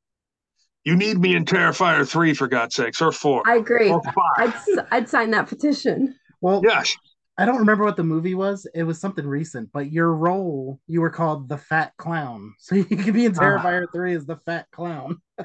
[0.85, 3.91] you need me in Terrifier three for God's sakes, or four, I agree.
[3.91, 4.15] or five.
[4.39, 6.15] I'd s- I'd sign that petition.
[6.41, 6.95] Well, Yes,
[7.39, 8.67] I don't remember what the movie was.
[8.75, 12.53] It was something recent, but your role, you were called the Fat Clown.
[12.61, 13.41] So you could be in Ah.
[13.43, 15.21] Terrifier 3 as the Fat Clown.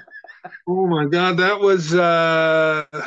[0.67, 3.01] Oh my God, that was uh, I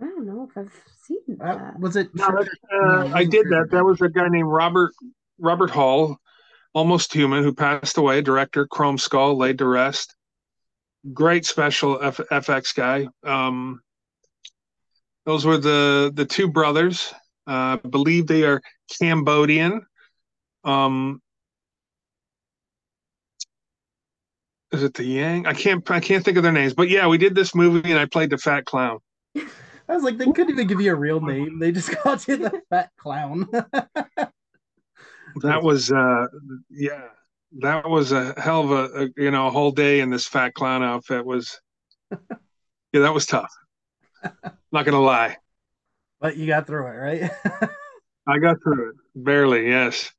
[0.00, 0.72] don't know if I've
[1.06, 1.80] seen Uh, that.
[1.80, 2.10] was it?
[2.14, 3.68] no, that, uh, I did that.
[3.70, 4.92] That was a guy named Robert
[5.38, 6.18] Robert Hall,
[6.74, 8.20] almost human, who passed away.
[8.20, 10.14] Director, Chrome Skull, laid to rest.
[11.12, 13.08] Great special F- FX guy.
[13.24, 13.80] Um,
[15.24, 17.12] those were the the two brothers.
[17.46, 18.60] Uh, I believe they are
[18.98, 19.84] Cambodian.
[20.64, 21.20] Um,
[24.70, 25.46] is it the Yang?
[25.46, 27.98] I can't I can't think of their names, but yeah, we did this movie and
[27.98, 28.98] I played the fat clown.
[29.88, 31.58] I was like, they couldn't even give you a real name.
[31.58, 33.48] They just called you the Fat Clown.
[35.36, 36.26] That was uh
[36.68, 37.08] yeah,
[37.58, 40.54] that was a hell of a, a you know a whole day in this fat
[40.54, 41.60] clown outfit was
[42.92, 43.52] yeah that was tough.
[44.72, 45.36] Not gonna lie,
[46.20, 47.30] but you got through it, right?
[48.26, 49.68] I got through it barely.
[49.68, 50.12] Yes.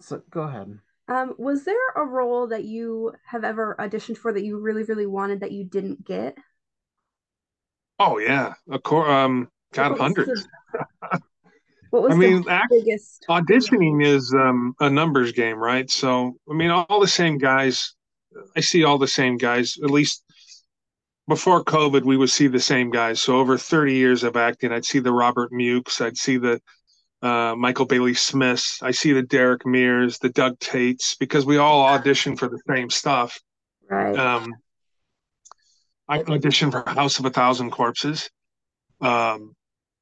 [0.00, 0.78] so go ahead.
[1.08, 5.06] Um, was there a role that you have ever auditioned for that you really, really
[5.06, 6.36] wanted that you didn't get?
[7.98, 9.08] Oh yeah, of course.
[9.10, 10.48] Um, got What was hundreds.
[11.90, 13.24] what was I mean, the act- biggest?
[13.28, 15.90] auditioning is um, a numbers game, right?
[15.90, 17.94] So, I mean, all the same guys.
[18.56, 19.76] I see all the same guys.
[19.82, 20.22] At least
[21.28, 23.20] before COVID, we would see the same guys.
[23.20, 26.60] So, over 30 years of acting, I'd see the Robert Mukes, I'd see the
[27.22, 31.82] uh, Michael Bailey Smiths, I see the Derek Mears, the Doug Taits, because we all
[31.82, 33.40] audition for the same stuff.
[33.88, 34.16] Right.
[34.16, 34.52] Um,
[36.08, 38.30] I auditioned for House of a Thousand Corpses.
[39.00, 39.54] Um,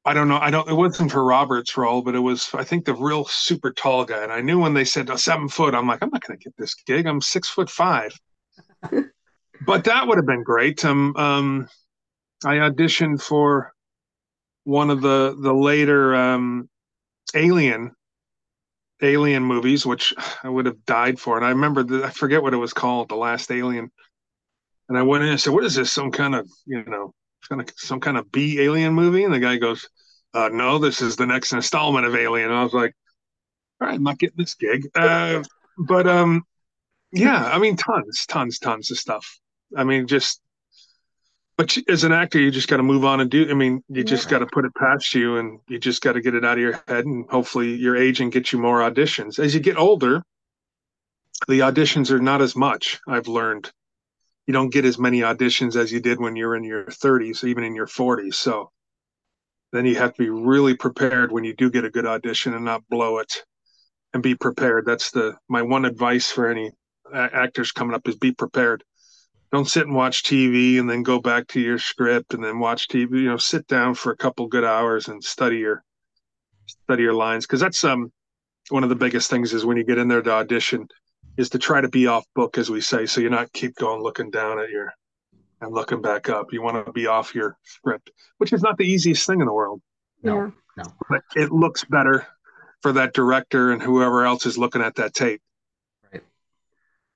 [0.07, 0.37] I don't know.
[0.37, 0.69] I don't.
[0.69, 2.49] It wasn't for Robert's role, but it was.
[2.53, 4.21] I think the real super tall guy.
[4.21, 6.43] And I knew when they said oh, seven foot, I'm like, I'm not going to
[6.43, 7.07] get this gig.
[7.07, 8.13] I'm six foot five.
[9.65, 10.85] but that would have been great.
[10.85, 11.67] Um, um,
[12.45, 13.73] I auditioned for
[14.63, 16.69] one of the the later um,
[17.33, 17.91] Alien
[19.01, 20.13] Alien movies, which
[20.43, 21.35] I would have died for.
[21.35, 23.91] And I remember the, I forget what it was called, the last Alien.
[24.87, 25.91] And I went in and said, "What is this?
[25.91, 27.11] Some kind of you know,
[27.49, 29.89] kind of some kind of B Alien movie?" And the guy goes,
[30.35, 32.93] uh, "No, this is the next installment of Alien." And I was like,
[33.81, 35.43] "All right, I'm not getting this gig." Uh,
[35.77, 36.43] but um,
[37.11, 39.39] yeah, I mean, tons, tons, tons of stuff.
[39.75, 40.41] I mean, just
[41.57, 43.49] but as an actor, you just got to move on and do.
[43.49, 46.21] I mean, you just got to put it past you, and you just got to
[46.21, 49.39] get it out of your head, and hopefully, your agent gets you more auditions.
[49.39, 50.21] As you get older,
[51.47, 52.99] the auditions are not as much.
[53.07, 53.71] I've learned
[54.47, 57.63] you don't get as many auditions as you did when you're in your 30s, even
[57.63, 58.35] in your 40s.
[58.35, 58.71] So
[59.75, 62.65] then you have to be really prepared when you do get a good audition and
[62.65, 63.33] not blow it,
[64.13, 64.85] and be prepared.
[64.85, 66.71] That's the my one advice for any
[67.13, 68.83] actors coming up is be prepared
[69.51, 72.89] don't sit and watch TV and then go back to your script and then watch
[72.89, 73.21] TV.
[73.21, 75.81] You know, sit down for a couple good hours and study your
[76.67, 78.11] study your lines because that's um
[78.69, 80.87] one of the biggest things is when you get in there to audition
[81.37, 84.01] is to try to be off book as we say so you're not keep going
[84.01, 84.91] looking down at your
[85.61, 88.85] and looking back up you want to be off your script which is not the
[88.85, 89.81] easiest thing in the world
[90.23, 90.35] no
[90.77, 90.83] yeah.
[90.83, 92.27] no but it looks better
[92.81, 95.41] for that director and whoever else is looking at that tape
[96.11, 96.21] Right.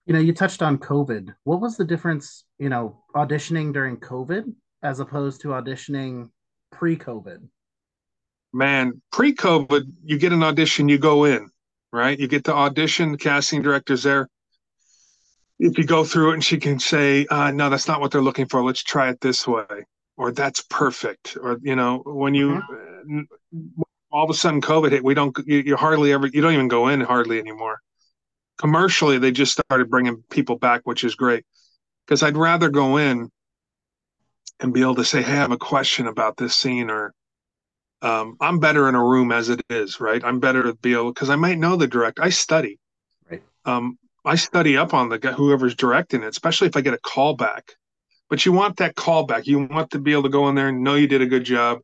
[0.06, 1.36] you know, you touched on COVID.
[1.44, 6.30] What was the difference, you know, auditioning during COVID as opposed to auditioning
[6.72, 7.48] pre-COVID?
[8.52, 11.50] Man, pre-COVID, you get an audition, you go in,
[11.92, 12.18] right?
[12.20, 14.28] You get the audition, the casting director's there.
[15.60, 18.22] If you go through it and she can say, uh, no, that's not what they're
[18.22, 18.64] looking for.
[18.64, 19.64] Let's try it this way.
[20.16, 21.38] Or that's perfect.
[21.42, 23.22] Or, you know, when you mm-hmm.
[24.12, 26.68] all of a sudden COVID hit, we don't, you, you hardly ever, you don't even
[26.68, 27.80] go in hardly anymore
[28.60, 31.46] commercially they just started bringing people back which is great
[32.06, 33.30] because i'd rather go in
[34.60, 37.14] and be able to say hey i have a question about this scene or
[38.02, 41.12] um, i'm better in a room as it is right i'm better to be able
[41.12, 42.78] because i might know the director i study
[43.32, 43.98] right um,
[44.30, 47.36] i study up on the guy whoever's directing it especially if i get a call
[47.36, 47.74] back
[48.30, 50.70] but you want that call back you want to be able to go in there
[50.70, 51.80] and know you did a good job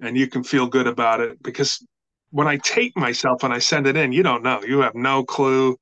[0.00, 1.84] and you can feel good about it because
[2.34, 4.60] when I tape myself and I send it in, you don't know.
[4.66, 5.76] You have no clue.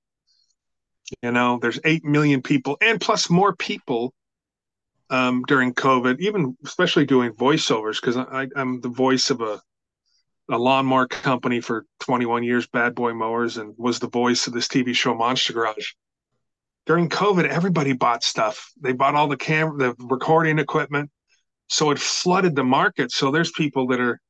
[1.22, 4.12] You know, there's 8 million people and plus more people
[5.08, 8.16] um, during COVID, even especially doing voiceovers, because
[8.54, 9.62] I'm the voice of a,
[10.52, 14.68] a lawnmower company for 21 years, Bad Boy Mowers, and was the voice of this
[14.68, 15.92] TV show Monster Garage.
[16.84, 18.70] During COVID, everybody bought stuff.
[18.80, 21.10] They bought all the camera, the recording equipment.
[21.68, 23.12] So it flooded the market.
[23.12, 24.20] So there's people that are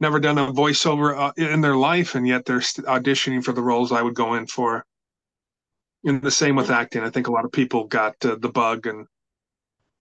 [0.00, 3.92] never done a voiceover uh, in their life, and yet they're auditioning for the roles
[3.92, 4.86] I would go in for
[6.04, 7.02] and the same with acting.
[7.02, 9.06] I think a lot of people got uh, the bug, and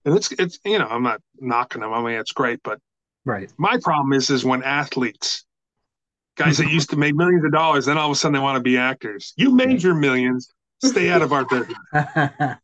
[0.06, 1.94] and it's it's you know I'm not knocking them.
[1.94, 2.80] I mean it's great, but
[3.26, 3.52] right.
[3.58, 5.46] My problem is is when athletes,
[6.38, 8.58] guys that used to make millions of dollars, then all of a sudden they want
[8.58, 9.34] to be actors.
[9.38, 10.52] You made your millions.
[10.84, 11.78] Stay out of our business.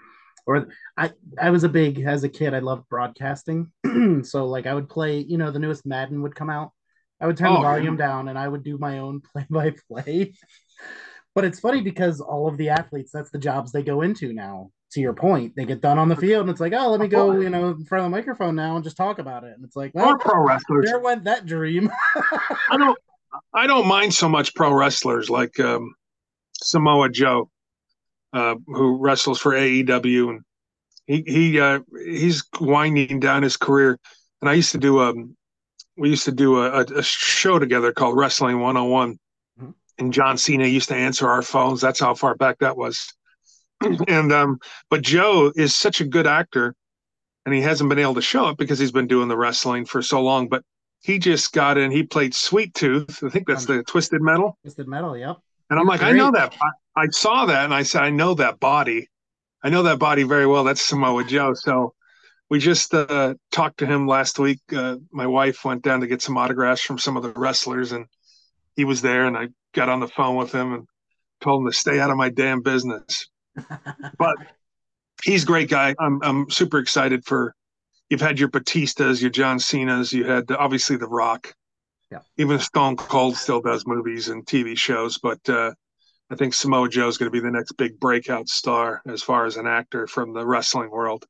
[0.46, 2.54] or I I was a big as a kid.
[2.54, 3.70] I loved broadcasting,
[4.22, 5.18] so like I would play.
[5.20, 6.72] You know, the newest Madden would come out.
[7.20, 9.74] I would turn oh, the volume down and I would do my own play by
[9.90, 10.34] play.
[11.34, 14.70] But it's funny because all of the athletes, that's the jobs they go into now.
[14.92, 17.08] To your point, they get done on the field, and it's like, oh, let me
[17.08, 19.54] go, you know, in front of the microphone now and just talk about it.
[19.54, 20.86] And it's like, well, or pro wrestlers.
[20.86, 21.90] There went that dream.
[22.70, 22.98] I don't,
[23.52, 25.94] I don't mind so much pro wrestlers like um,
[26.62, 27.50] Samoa Joe,
[28.32, 30.40] uh, who wrestles for AEW, and
[31.06, 33.98] he he uh, he's winding down his career.
[34.40, 35.36] And I used to do a, um,
[35.98, 39.18] we used to do a, a show together called Wrestling 101
[39.98, 41.80] and John Cena used to answer our phones.
[41.80, 43.12] That's how far back that was.
[44.08, 44.58] and um,
[44.90, 46.74] but Joe is such a good actor,
[47.44, 50.02] and he hasn't been able to show it because he's been doing the wrestling for
[50.02, 50.48] so long.
[50.48, 50.62] But
[51.00, 51.90] he just got in.
[51.90, 53.22] He played Sweet Tooth.
[53.22, 54.58] I think that's the Twisted Metal.
[54.62, 55.36] Twisted Metal, yep.
[55.70, 56.10] And I'm like, Great.
[56.10, 56.56] I know that.
[56.96, 59.08] I, I saw that, and I said, I know that body.
[59.62, 60.64] I know that body very well.
[60.64, 61.54] That's Samoa Joe.
[61.54, 61.94] So
[62.50, 64.60] we just uh, talked to him last week.
[64.74, 68.06] Uh, my wife went down to get some autographs from some of the wrestlers, and
[68.76, 70.88] he was there, and I got on the phone with him and
[71.40, 73.28] told him to stay out of my damn business.
[74.18, 74.36] But
[75.22, 75.94] he's a great guy.
[75.98, 77.54] I'm I'm super excited for.
[78.10, 80.12] You've had your Batistas, your John Cena's.
[80.12, 81.52] You had obviously The Rock.
[82.10, 82.20] Yeah.
[82.38, 85.72] Even Stone Cold still does movies and TV shows, but uh,
[86.30, 89.44] I think Samoa Joe is going to be the next big breakout star as far
[89.44, 91.26] as an actor from the wrestling world.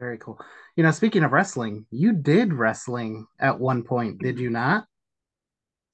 [0.00, 0.40] Very cool.
[0.74, 4.86] You know, speaking of wrestling, you did wrestling at one point, did you not?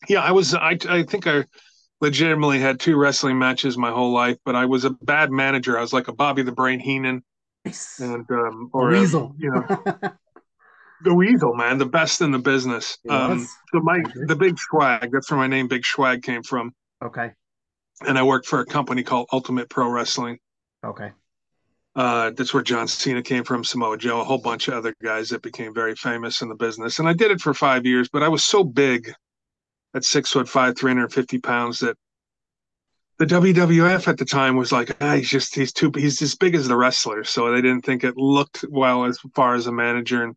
[0.08, 0.54] yeah, I was.
[0.54, 1.44] I I think I
[2.00, 5.78] legitimately had two wrestling matches my whole life, but I was a bad manager.
[5.78, 7.22] I was like a Bobby the Brain Heenan,
[7.64, 8.00] nice.
[8.00, 9.66] and um, or a, you know,
[11.02, 12.98] the weasel, man, the best in the business.
[13.08, 16.74] Um, so my the big Schwag, that's where my name Big Schwag came from.
[17.02, 17.32] Okay.
[18.06, 20.38] And I worked for a company called Ultimate Pro Wrestling.
[20.84, 21.12] Okay.
[21.94, 25.28] Uh, that's where John Cena came from, Samoa Joe, a whole bunch of other guys
[25.30, 26.98] that became very famous in the business.
[26.98, 29.12] And I did it for five years, but I was so big
[29.94, 31.96] at six foot five, 350 pounds that
[33.18, 36.54] the WWF at the time was like, ah, he's just, he's too, he's as big
[36.54, 37.22] as the wrestler.
[37.22, 40.22] So they didn't think it looked well as far as a manager.
[40.24, 40.34] And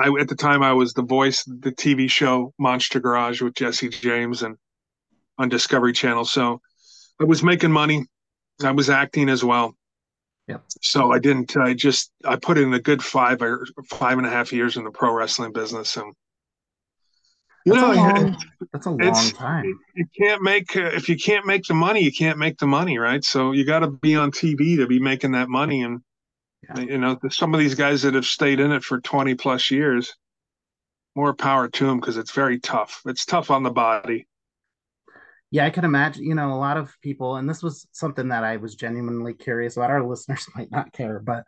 [0.00, 3.88] I, at the time, I was the voice, the TV show Monster Garage with Jesse
[3.88, 4.56] James and
[5.38, 6.24] on Discovery Channel.
[6.24, 6.60] So
[7.20, 8.06] I was making money.
[8.62, 9.74] I was acting as well.
[10.46, 10.58] Yeah.
[10.80, 11.56] So I didn't.
[11.56, 14.84] I just I put in a good five or five and a half years in
[14.84, 16.12] the pro wrestling business, and
[17.64, 18.36] you that's know, a long,
[18.72, 19.78] that's a long time.
[19.94, 22.98] You can't make uh, if you can't make the money, you can't make the money,
[22.98, 23.24] right?
[23.24, 26.00] So you got to be on TV to be making that money, and
[26.68, 26.80] yeah.
[26.80, 30.14] you know some of these guys that have stayed in it for twenty plus years,
[31.14, 33.00] more power to them because it's very tough.
[33.06, 34.26] It's tough on the body
[35.52, 38.42] yeah, I can imagine, you know, a lot of people, and this was something that
[38.42, 39.90] I was genuinely curious about.
[39.90, 41.44] Our listeners might not care, but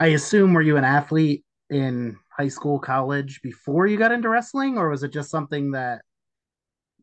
[0.00, 4.78] I assume were you an athlete in high school, college before you got into wrestling,
[4.78, 6.02] or was it just something that,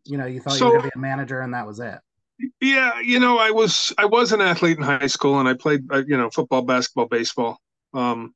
[0.05, 1.99] you know, you thought so, you were gonna be a manager and that was it?
[2.59, 5.81] Yeah, you know, I was I was an athlete in high school, and I played,
[6.07, 7.59] you know, football, basketball, baseball.
[7.93, 8.33] Um,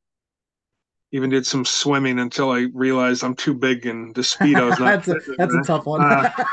[1.11, 5.03] even did some swimming until I realized I'm too big and the speedo's not.
[5.03, 6.01] that's a, that's a tough one.
[6.03, 6.29] uh,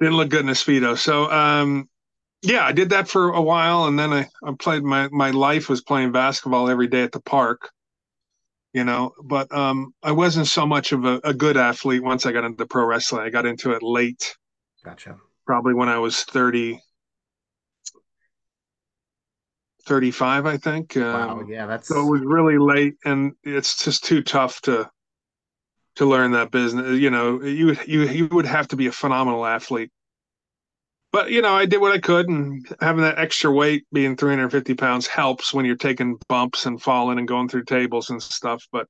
[0.00, 0.96] didn't look good in a speedo.
[0.96, 1.88] So um,
[2.42, 5.68] yeah, I did that for a while, and then I, I played my my life
[5.68, 7.70] was playing basketball every day at the park,
[8.72, 9.12] you know.
[9.22, 12.66] But um, I wasn't so much of a, a good athlete once I got into
[12.66, 13.22] pro wrestling.
[13.22, 14.36] I got into it late.
[14.84, 15.16] Gotcha.
[15.46, 16.80] Probably when I was 30,
[19.84, 20.94] 35, I think.
[20.96, 24.88] Wow, um, yeah, that's so it was really late, and it's just too tough to
[25.96, 26.98] to learn that business.
[26.98, 29.90] You know, you you you would have to be a phenomenal athlete.
[31.12, 34.74] But you know, I did what I could, and having that extra weight, being 350
[34.74, 38.64] pounds, helps when you're taking bumps and falling and going through tables and stuff.
[38.70, 38.86] But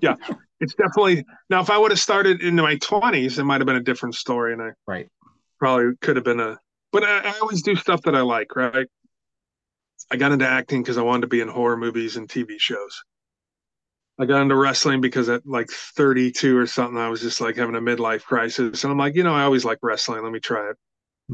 [0.00, 0.14] yeah,
[0.60, 1.60] it's definitely now.
[1.60, 4.54] If I would have started in my 20s, it might have been a different story,
[4.54, 5.08] and I right
[5.62, 6.58] probably could have been a.
[6.90, 8.88] But I, I always do stuff that I like, right?
[10.10, 13.04] I got into acting because I wanted to be in horror movies and TV shows.
[14.18, 17.76] I got into wrestling because at like 32 or something, I was just like having
[17.76, 18.82] a midlife crisis.
[18.82, 20.22] And I'm like, you know, I always like wrestling.
[20.22, 20.76] Let me try it.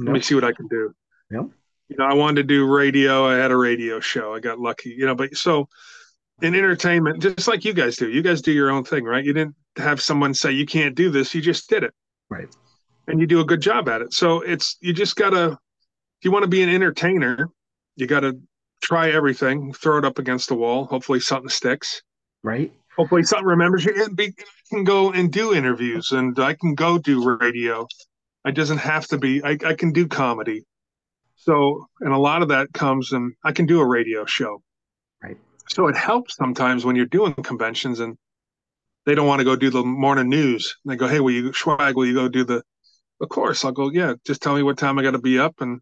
[0.05, 0.95] Let me see what I can do.
[1.89, 3.27] You know, I wanted to do radio.
[3.27, 4.35] I had a radio show.
[4.35, 5.69] I got lucky, you know, but so
[6.43, 9.25] in entertainment, just like you guys do, you guys do your own thing, right?
[9.25, 11.35] You didn't have someone say you can't do this.
[11.35, 11.95] You just did it.
[12.29, 12.49] Right.
[13.07, 14.13] And you do a good job at it.
[14.13, 17.49] So it's, you just got to, if you want to be an entertainer,
[17.97, 18.39] you got to
[18.83, 20.85] try everything, throw it up against the wall.
[20.85, 22.03] Hopefully something sticks
[22.43, 22.73] right?
[22.97, 23.95] Hopefully, something remembers you.
[24.05, 27.87] And be, I can go and do interviews, and I can go do radio.
[28.49, 29.43] It doesn't have to be.
[29.43, 30.65] I, I can do comedy.
[31.37, 34.63] So, and a lot of that comes, and I can do a radio show.
[35.23, 35.37] Right.
[35.69, 38.17] So it helps sometimes when you're doing conventions and
[39.07, 40.77] they don't want to go do the morning news.
[40.85, 41.95] And they go, "Hey, will you Schwag?
[41.95, 42.63] Will you go do the?"
[43.21, 43.91] Of course, I'll go.
[43.91, 45.81] Yeah, just tell me what time I got to be up, and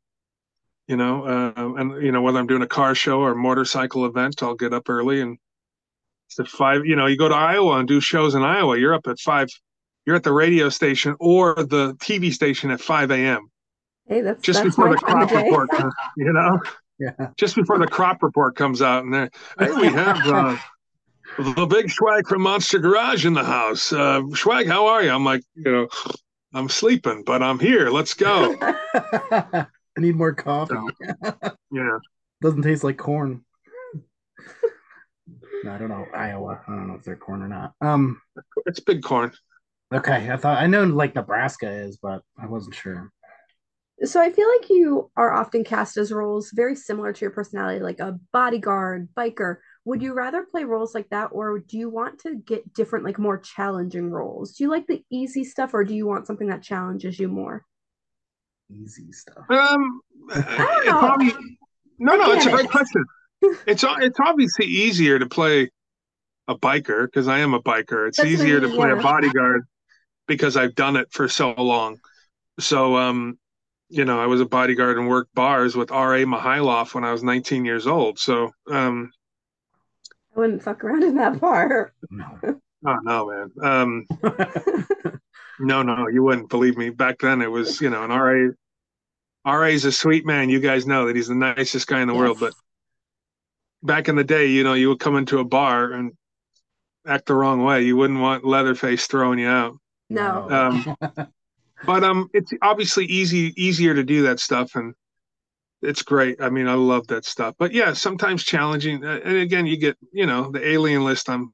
[0.87, 4.07] you know, uh, and you know whether I'm doing a car show or a motorcycle
[4.07, 5.39] event, I'll get up early and
[6.29, 6.85] it's at five.
[6.85, 8.79] You know, you go to Iowa and do shows in Iowa.
[8.79, 9.49] You're up at five.
[10.07, 13.51] You're at the radio station or the TV station at five a.m.
[14.07, 15.69] Hey, that's just that's before the crop report.
[15.77, 16.61] Comes, you know,
[16.99, 17.31] yeah.
[17.37, 20.57] Just before the crop report comes out, and there, hey, we have uh,
[21.39, 23.93] the big Schwag from Monster Garage in the house.
[23.93, 25.11] Uh, Schwag, how are you?
[25.11, 25.89] I'm like, you know,
[26.55, 27.91] I'm sleeping, but I'm here.
[27.91, 28.57] Let's go.
[28.63, 29.67] I
[29.99, 30.75] need more coffee.
[31.71, 31.99] yeah.
[32.41, 33.45] Doesn't taste like corn.
[35.69, 36.61] I don't know Iowa.
[36.67, 37.75] I don't know if they're corn or not.
[37.81, 38.21] Um,
[38.67, 39.33] it's big corn.
[39.95, 43.13] Okay, I thought I know like Nebraska is, but I wasn't sure.
[44.05, 47.81] So I feel like you are often cast as roles very similar to your personality,
[47.81, 49.57] like a bodyguard, biker.
[49.87, 53.19] Would you rather play roles like that, or do you want to get different, like
[53.19, 54.53] more challenging roles?
[54.53, 57.65] Do you like the easy stuff, or do you want something that challenges you more?
[58.71, 59.49] Easy stuff.
[59.49, 61.33] Um, probably,
[61.99, 63.05] no, no, it's a great question
[63.67, 65.71] it's it's obviously easier to play
[66.49, 68.09] a biker because I am a biker.
[68.09, 68.99] It's That's easier to play yeah.
[68.99, 69.67] a bodyguard
[70.27, 71.99] because I've done it for so long.
[72.59, 73.39] So um,
[73.89, 76.25] you know, I was a bodyguard and worked bars with R.A.
[76.25, 78.19] Mihailoff when I was 19 years old.
[78.19, 79.13] So um,
[80.35, 81.93] I wouldn't fuck around in that bar.
[82.11, 82.39] No.
[82.87, 83.53] oh no, man.
[83.63, 84.07] Um,
[85.61, 86.91] no, no, you wouldn't believe me.
[86.91, 88.51] Back then, it was you know, an R.A.
[89.45, 89.71] R.A.
[89.71, 90.51] is a sweet man.
[90.51, 92.21] You guys know that he's the nicest guy in the yes.
[92.21, 92.53] world, but
[93.83, 96.13] back in the day, you know, you would come into a bar and
[97.07, 97.83] act the wrong way.
[97.83, 99.77] You wouldn't want Leatherface throwing you out.
[100.09, 100.51] No.
[100.51, 100.97] Um,
[101.87, 104.95] but um, it's obviously easy easier to do that stuff, and
[105.83, 106.41] it's great.
[106.41, 107.55] I mean, I love that stuff.
[107.59, 109.05] But yeah, sometimes challenging.
[109.05, 111.29] Uh, and again, you get you know the Alien list.
[111.29, 111.53] I'm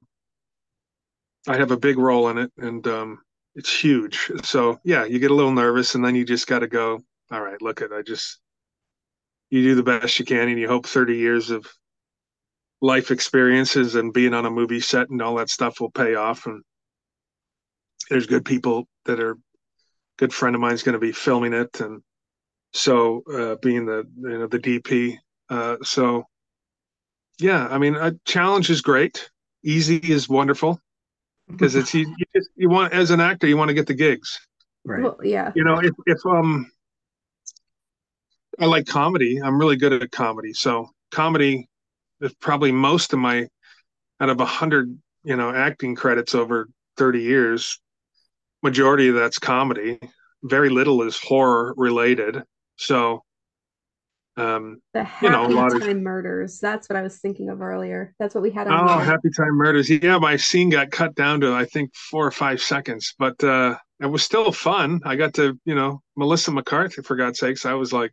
[1.48, 3.18] I have a big role in it, and um,
[3.54, 4.30] it's huge.
[4.44, 7.00] So yeah, you get a little nervous, and then you just got to go.
[7.30, 8.38] All right, look at I just
[9.50, 11.66] you do the best you can, and you hope 30 years of
[12.80, 16.46] life experiences and being on a movie set and all that stuff will pay off.
[16.46, 16.62] And
[18.10, 19.36] there's good people that are
[20.18, 22.02] good friend of mine is going to be filming it, and
[22.72, 25.16] so uh, being the you know the DP.
[25.48, 26.24] Uh, so
[27.38, 29.30] yeah, I mean, a challenge is great.
[29.64, 30.80] Easy is wonderful
[31.48, 33.94] because it's you, you, just, you want as an actor you want to get the
[33.94, 34.40] gigs.
[34.84, 35.02] Right.
[35.02, 35.52] Well, yeah.
[35.54, 36.70] You know, if if um
[38.58, 40.52] I like comedy, I'm really good at comedy.
[40.52, 41.68] So comedy
[42.20, 43.48] is probably most of my
[44.20, 47.80] out of a hundred, you know, acting credits over 30 years,
[48.62, 49.98] majority of that's comedy.
[50.42, 52.42] Very little is horror related.
[52.76, 53.22] So
[54.36, 56.58] um The You know, a Happy lot of- Time Murders.
[56.58, 58.14] That's what I was thinking of earlier.
[58.18, 58.88] That's what we had on.
[58.88, 59.04] Oh, here.
[59.04, 59.90] Happy Time Murders.
[59.90, 63.76] Yeah, my scene got cut down to I think four or five seconds, but uh
[64.00, 65.00] it was still fun.
[65.04, 67.64] I got to, you know, Melissa McCarthy, for God's sakes.
[67.66, 68.10] I was like,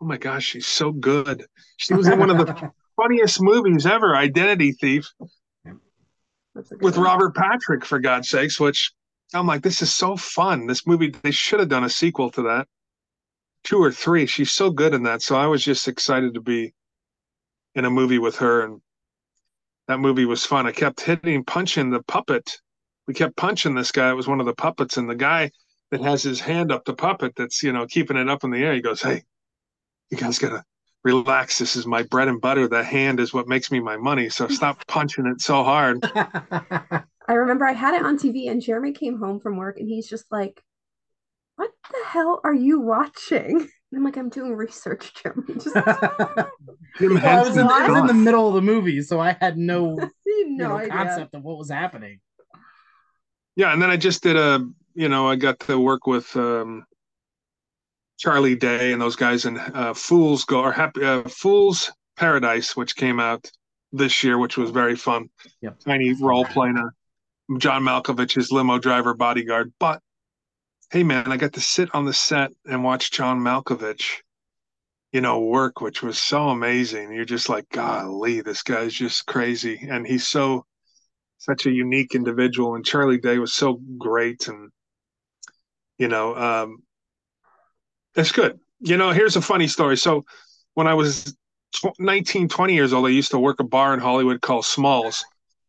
[0.00, 1.44] oh my gosh, she's so good.
[1.78, 5.10] She was in one of the funniest movies ever, Identity Thief,
[6.54, 7.06] That's a good with one.
[7.06, 8.92] Robert Patrick, for God's sakes, which
[9.34, 10.66] I'm like, this is so fun.
[10.66, 12.68] This movie, they should have done a sequel to that.
[13.64, 14.26] Two or three.
[14.26, 15.22] She's so good in that.
[15.22, 16.72] So I was just excited to be
[17.74, 18.62] in a movie with her.
[18.62, 18.80] And
[19.88, 20.66] that movie was fun.
[20.66, 22.58] I kept hitting, punching the puppet.
[23.06, 24.10] We kept punching this guy.
[24.10, 24.96] It was one of the puppets.
[24.96, 25.50] And the guy
[25.90, 28.58] that has his hand up the puppet that's, you know, keeping it up in the
[28.58, 29.22] air, he goes, Hey,
[30.10, 30.64] you guys got to
[31.02, 31.58] relax.
[31.58, 32.68] This is my bread and butter.
[32.68, 34.28] The hand is what makes me my money.
[34.28, 36.04] So stop punching it so hard.
[37.28, 40.08] I remember I had it on TV and Jeremy came home from work and he's
[40.08, 40.62] just like,
[41.56, 43.60] What the hell are you watching?
[43.60, 45.54] And I'm like, I'm doing research, Jeremy.
[45.54, 45.66] Just
[46.98, 49.36] Jim Well, I was, in, I was in the middle of the movie, so I
[49.40, 50.90] had no, you no know, idea.
[50.90, 52.20] concept of what was happening.
[53.54, 56.84] Yeah, and then I just did a, you know, I got to work with um,
[58.18, 62.96] Charlie Day and those guys in uh, Fools Go or Happy uh, Fools Paradise, which
[62.96, 63.50] came out
[63.92, 65.28] this year, which was very fun.
[65.62, 65.80] Yep.
[65.80, 66.90] Tiny role playing a
[67.58, 69.72] John Malkovich's limo driver bodyguard.
[69.78, 70.02] But
[70.90, 74.22] hey, man, I got to sit on the set and watch John Malkovich,
[75.12, 77.12] you know, work, which was so amazing.
[77.12, 80.64] You're just like, golly, this guy's just crazy, and he's so
[81.38, 82.74] such a unique individual.
[82.74, 84.70] And Charlie Day was so great, and
[85.98, 86.82] you know, um,
[88.14, 88.58] it's good.
[88.80, 89.96] You know, here's a funny story.
[89.96, 90.24] So
[90.74, 91.34] when I was
[91.98, 95.24] 19, 20 years old, I used to work a bar in Hollywood called Smalls.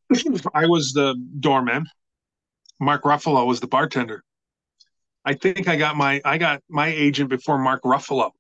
[0.53, 1.85] I was the doorman.
[2.79, 4.23] Mark Ruffalo was the bartender.
[5.25, 8.31] I think I got my I got my agent before Mark Ruffalo.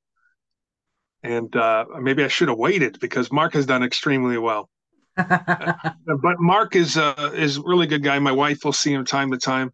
[1.23, 4.69] And uh, maybe I should have waited because Mark has done extremely well.
[5.17, 8.17] But Mark is uh, is a really good guy.
[8.19, 9.73] My wife will see him time to time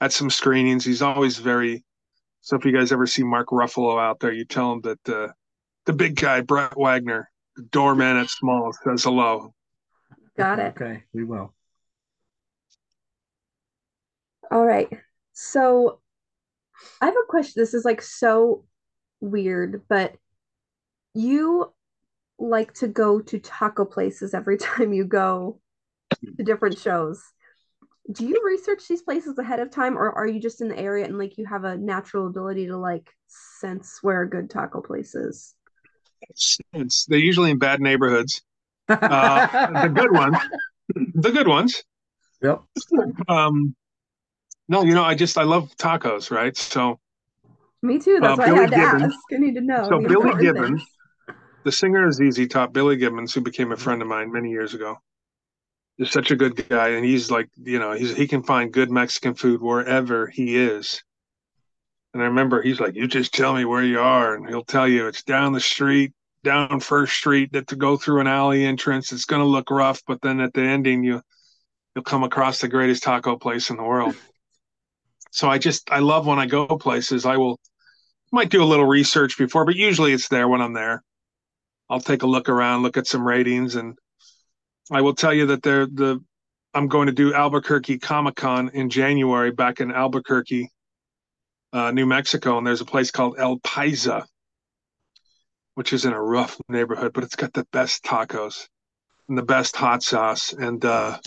[0.00, 0.84] at some screenings.
[0.84, 1.84] He's always very.
[2.40, 5.28] So if you guys ever see Mark Ruffalo out there, you tell him that uh,
[5.86, 9.54] the big guy Brett Wagner, the doorman at Small, says hello.
[10.36, 10.74] Got it.
[10.80, 11.54] Okay, we will.
[14.50, 14.88] All right.
[15.32, 16.00] So
[17.00, 17.60] I have a question.
[17.60, 18.64] This is like so
[19.20, 20.14] weird, but
[21.14, 21.72] you
[22.38, 25.60] like to go to taco places every time you go
[26.36, 27.22] to different shows.
[28.10, 31.04] Do you research these places ahead of time, or are you just in the area
[31.04, 35.14] and like you have a natural ability to like sense where a good taco place
[35.14, 35.54] is?
[36.72, 38.42] It's, they're usually in bad neighborhoods.
[38.88, 39.42] Uh,
[39.82, 40.38] the good ones,
[41.14, 41.82] the good ones.
[42.42, 42.62] Yep.
[43.28, 43.74] Um,
[44.68, 46.56] no, you know, I just I love tacos, right?
[46.56, 46.98] So
[47.82, 48.18] Me too.
[48.20, 49.14] That's Uh, why I Billy had to Gibbons.
[49.14, 49.18] ask.
[49.32, 49.88] I need to know.
[49.88, 50.82] So Billy Gibbons, things.
[51.64, 54.74] the singer of ZZ Top, Billy Gibbons, who became a friend of mine many years
[54.74, 54.98] ago,
[55.98, 58.90] is such a good guy, and he's like, you know, he's he can find good
[58.90, 61.02] Mexican food wherever he is.
[62.14, 64.86] And I remember he's like, you just tell me where you are, and he'll tell
[64.88, 66.12] you it's down the street,
[66.42, 69.12] down First Street, that to go through an alley entrance.
[69.12, 71.22] It's going to look rough, but then at the ending, you
[71.94, 74.14] you'll come across the greatest taco place in the world.
[75.34, 77.24] So I just I love when I go places.
[77.24, 77.58] I will
[78.32, 81.02] might do a little research before, but usually it's there when I'm there.
[81.88, 83.96] I'll take a look around, look at some ratings, and
[84.90, 86.22] I will tell you that they're the
[86.74, 90.70] I'm going to do Albuquerque Comic Con in January back in Albuquerque,
[91.72, 94.24] uh, New Mexico, and there's a place called El Paisa,
[95.74, 98.68] which is in a rough neighborhood, but it's got the best tacos
[99.28, 100.52] and the best hot sauce.
[100.52, 101.18] And uh,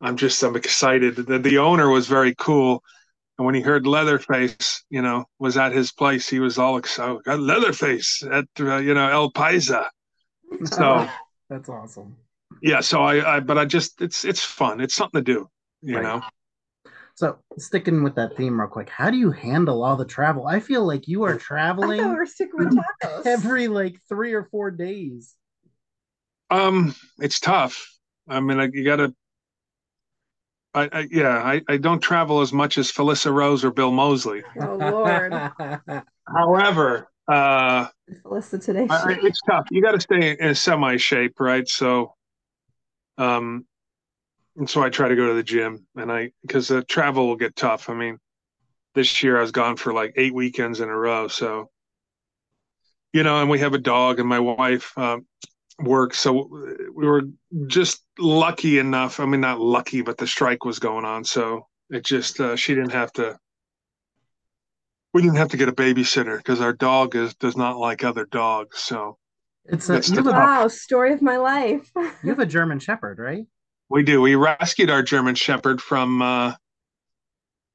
[0.00, 1.16] I'm just I'm excited.
[1.16, 2.82] The, the owner was very cool.
[3.38, 7.24] And when he heard Leatherface, you know, was at his place, he was all excited.
[7.24, 9.86] Got Leatherface at uh, you know El Paisa.
[10.64, 11.08] So
[11.48, 12.16] that's awesome.
[12.62, 12.80] Yeah.
[12.80, 14.80] So I, I, but I just it's it's fun.
[14.80, 15.48] It's something to do.
[15.82, 16.02] You right.
[16.02, 16.22] know.
[17.20, 20.46] So sticking with that theme real quick, how do you handle all the travel?
[20.46, 22.00] I feel like you are traveling.
[22.14, 23.26] we're sticking with tacos.
[23.26, 25.36] every like three or four days.
[26.48, 27.94] Um, it's tough.
[28.26, 29.14] I mean, like, you got to.
[30.72, 34.42] I, I, yeah, I, I don't travel as much as Felissa Rose or Bill Moseley.
[34.58, 35.34] Oh Lord.
[36.26, 37.88] However, uh,
[38.24, 38.86] Felissa today.
[38.88, 39.66] I, it's tough.
[39.70, 41.68] You got to stay in semi shape, right?
[41.68, 42.14] So,
[43.18, 43.66] um,
[44.56, 47.36] and so I try to go to the gym, and I because the travel will
[47.36, 47.88] get tough.
[47.88, 48.18] I mean,
[48.94, 51.70] this year I was gone for like eight weekends in a row, so
[53.12, 55.18] you know, and we have a dog, and my wife uh,
[55.80, 56.48] works, so
[56.94, 57.22] we were
[57.66, 59.20] just lucky enough.
[59.20, 62.74] I mean, not lucky, but the strike was going on, so it just uh, she
[62.74, 63.38] didn't have to.
[65.12, 68.26] We didn't have to get a babysitter because our dog is does not like other
[68.26, 69.16] dogs, so.
[69.66, 71.90] It's a, it's wow, story of my life.
[71.94, 73.46] you have a German Shepherd, right?
[73.90, 74.20] We do.
[74.20, 76.54] We rescued our German Shepherd from uh,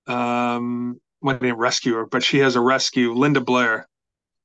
[0.08, 3.88] um, when they rescue her, but she has a rescue, Linda Blair.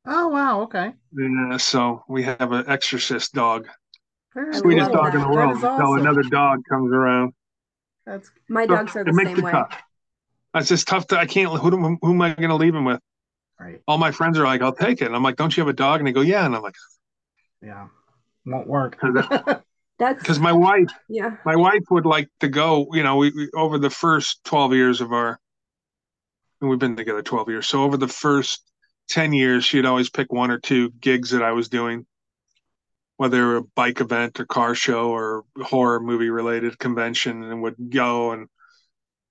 [0.04, 0.92] Oh wow, okay.
[1.16, 3.68] Yeah, so we have an exorcist dog.
[4.52, 5.70] Sweetest dog in the world awesome.
[5.70, 7.34] until another dog comes around.
[8.04, 9.52] That's my so dogs are the same way.
[9.52, 9.82] Tough.
[10.56, 13.00] It's just tough to I can't who, who, who am I gonna leave him with?
[13.60, 13.80] Right.
[13.86, 15.06] All my friends are like, I'll take it.
[15.06, 16.00] And I'm like, Don't you have a dog?
[16.00, 16.44] And they go, Yeah.
[16.44, 16.74] And I'm like,
[17.62, 17.86] Yeah.
[18.44, 18.98] Won't work.
[20.00, 22.88] That's because my wife, yeah, my wife would like to go.
[22.94, 25.38] You know, we, we over the first twelve years of our,
[26.60, 27.66] and we've been together twelve years.
[27.68, 28.62] So over the first
[29.10, 32.06] ten years, she'd always pick one or two gigs that I was doing,
[33.18, 38.32] whether a bike event or car show or horror movie related convention, and would go
[38.32, 38.48] and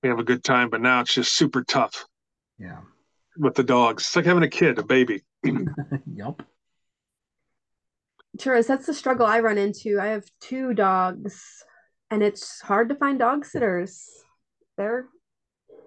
[0.04, 0.70] we have a good time.
[0.70, 2.06] But now it's just super tough.
[2.60, 2.82] Yeah.
[3.38, 5.24] With the dogs, it's like having a kid, a baby.
[5.44, 6.44] yep.
[8.40, 10.00] Sure, that's the struggle I run into.
[10.00, 11.44] I have two dogs,
[12.12, 14.08] and it's hard to find dog sitters.
[14.78, 15.08] They're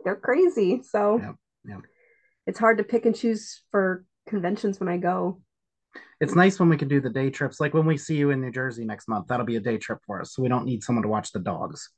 [0.05, 1.35] they're crazy, so yep,
[1.65, 1.81] yep.
[2.47, 5.41] it's hard to pick and choose for conventions when I go.
[6.21, 7.61] It's nice when we can do the day trips.
[7.61, 9.99] Like when we see you in New Jersey next month, that'll be a day trip
[10.07, 10.35] for us.
[10.35, 11.91] So we don't need someone to watch the dogs,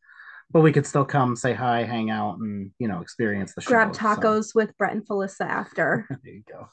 [0.51, 3.71] but we could still come, say hi, hang out, and you know, experience the show.
[3.71, 4.53] Grab tacos so.
[4.57, 6.07] with Brett and Felissa after.
[6.23, 6.69] there you go.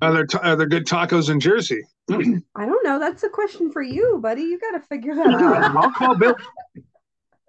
[0.00, 1.82] Are there, t- are there good tacos in Jersey?
[2.10, 2.98] I don't know.
[2.98, 4.42] That's a question for you, buddy.
[4.42, 5.76] You got to figure that out.
[5.76, 6.34] I'll call Bill.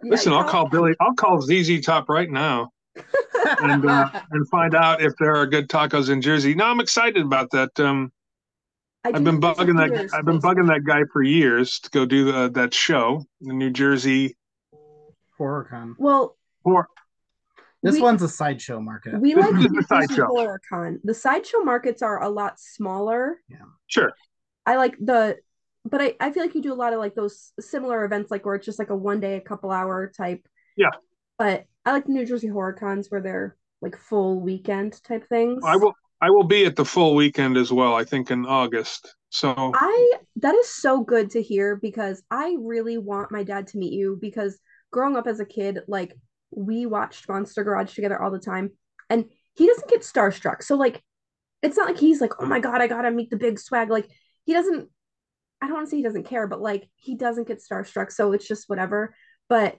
[0.02, 0.96] Yeah, Listen, I'll call Billy.
[1.02, 2.72] I'll call ZZ Top right now,
[3.62, 6.56] and uh, and find out if there are good tacos in Jersey.
[6.56, 7.78] No, I'm excited about that.
[7.82, 8.10] Um,
[9.04, 10.10] I've been bugging that.
[10.14, 13.72] I've been bugging that guy for years to go do the, that show, the New
[13.72, 14.38] Jersey
[15.38, 15.96] HorrorCon.
[15.98, 16.88] Well, or
[17.82, 19.20] this we, one's a sideshow market.
[19.20, 21.00] We like the sideshow HorrorCon.
[21.04, 23.38] The sideshow markets are a lot smaller.
[23.48, 23.58] Yeah,
[23.88, 24.12] sure.
[24.66, 25.38] I like the,
[25.86, 28.46] but I, I feel like you do a lot of like those similar events, like
[28.46, 30.46] where it's just like a one day, a couple hour type.
[30.76, 30.92] Yeah.
[31.38, 35.64] But I like the New Jersey Horror Cons where they're like full weekend type things.
[35.66, 37.96] I will I will be at the full weekend as well.
[37.96, 39.16] I think in August.
[39.30, 43.78] So I that is so good to hear because I really want my dad to
[43.78, 44.60] meet you because
[44.92, 46.14] growing up as a kid, like
[46.52, 48.72] we watched Monster Garage together all the time,
[49.10, 49.26] and
[49.56, 50.64] he doesn't get starstruck.
[50.64, 51.02] So like,
[51.62, 53.90] it's not like he's like, oh my god, I gotta meet the big Schwag.
[53.90, 54.10] Like
[54.46, 54.90] he doesn't
[55.62, 58.32] I don't want to say he doesn't care, but like he doesn't get starstruck, so
[58.32, 59.14] it's just whatever.
[59.50, 59.78] But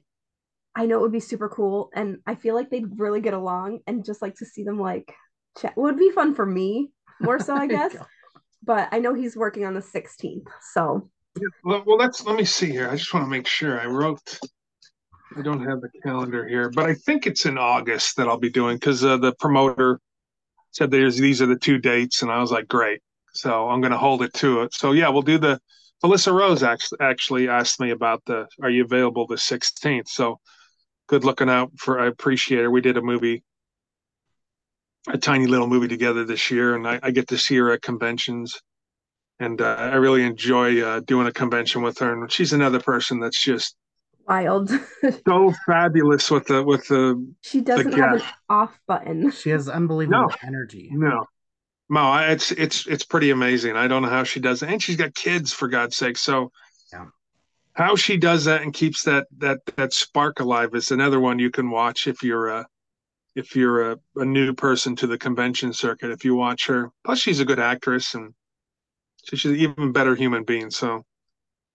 [0.74, 3.80] I know it would be super cool, and I feel like they'd really get along,
[3.86, 5.14] and just like to see them like
[5.58, 6.90] chat would be fun for me
[7.20, 7.96] more so, I guess.
[8.62, 11.08] but I know he's working on the 16th, so.
[11.64, 12.90] Well, let's let me see here.
[12.90, 14.38] I just want to make sure I wrote.
[15.36, 18.50] I don't have the calendar here, but I think it's in August that I'll be
[18.50, 20.00] doing because uh, the promoter
[20.72, 23.00] said there's these are the two dates, and I was like, great.
[23.32, 24.74] So I'm going to hold it to it.
[24.74, 25.60] So yeah, we'll do the.
[26.02, 28.46] Felissa Rose actually actually asked me about the.
[28.62, 30.08] Are you available the 16th?
[30.08, 30.40] So
[31.06, 32.00] good looking out for.
[32.00, 32.68] I appreciate it.
[32.68, 33.44] We did a movie,
[35.08, 37.82] a tiny little movie together this year, and I, I get to see her at
[37.82, 38.60] conventions,
[39.38, 42.12] and uh, I really enjoy uh, doing a convention with her.
[42.12, 43.76] And she's another person that's just
[44.30, 44.70] wild.
[45.26, 47.34] so fabulous with the with the.
[47.40, 49.30] She doesn't the have an off button.
[49.30, 50.88] She has unbelievable no, energy.
[50.92, 51.26] No,
[51.88, 53.76] no, it's it's it's pretty amazing.
[53.76, 56.16] I don't know how she does it, and she's got kids for God's sake.
[56.16, 56.52] So,
[56.92, 57.06] yeah.
[57.72, 61.50] how she does that and keeps that that that spark alive is another one you
[61.50, 62.66] can watch if you're a
[63.34, 66.10] if you're a, a new person to the convention circuit.
[66.10, 68.32] If you watch her, plus she's a good actress and
[69.24, 70.70] she's an even better human being.
[70.70, 71.04] So,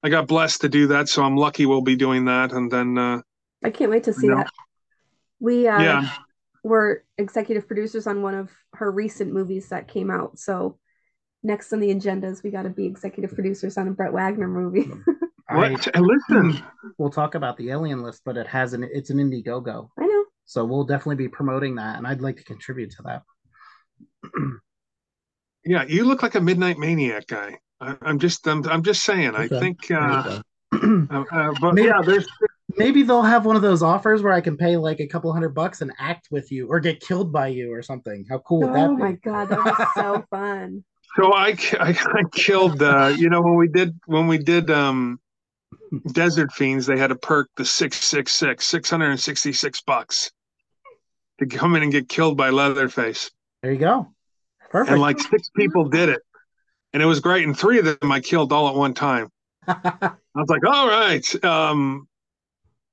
[0.05, 1.09] I got blessed to do that.
[1.09, 3.21] So I'm lucky we'll be doing that, and then uh,
[3.63, 4.37] I can't wait to see No.
[4.37, 4.51] that.
[5.39, 6.09] We uh, Yeah.
[6.63, 10.37] were executive producers on one of her recent movies that came out.
[10.37, 10.77] So
[11.41, 14.47] next on the agenda is we got to be executive producers on a Brett Wagner
[14.47, 14.91] movie.
[15.49, 15.87] I, What?
[15.95, 16.63] And listen,
[16.99, 20.25] we'll talk about the alien list, but it has an it's an Indiegogo, I know.
[20.45, 23.23] so we'll definitely be promoting that, and I'd like to contribute to that.
[25.65, 27.57] yeah, you look like a midnight maniac guy.
[27.85, 29.35] I, I'm just, I'm, I'm just saying.
[29.35, 30.41] I think, uh, go.
[31.11, 32.27] uh, uh, but Maybe- yeah, there's
[32.77, 35.49] Maybe they'll have one of those offers where I can pay like a couple hundred
[35.55, 38.25] bucks and act with you, or get killed by you, or something.
[38.29, 39.01] How cool would that Oh be?
[39.01, 40.83] my god, that was so fun.
[41.15, 45.21] So I, I, I killed, uh, you know, when we did, when we did, um,
[46.11, 50.31] Desert Fiends, they had a perk, the 666, 666 bucks
[51.39, 53.31] to come in and get killed by Leatherface.
[53.61, 54.11] There you go.
[54.69, 54.91] Perfect.
[54.91, 56.21] And like six people did it.
[56.95, 57.45] And it was great.
[57.45, 59.27] And three of them I killed all at one time.
[59.67, 61.43] I was like, all right.
[61.43, 62.07] Um,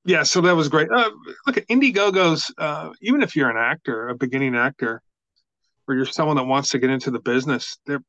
[0.03, 0.89] yeah, so that was great.
[0.91, 1.09] Uh,
[1.47, 5.01] look at Indiegogos, uh, even if you're an actor, a beginning actor,
[5.87, 8.01] or you're someone that wants to get into the business, there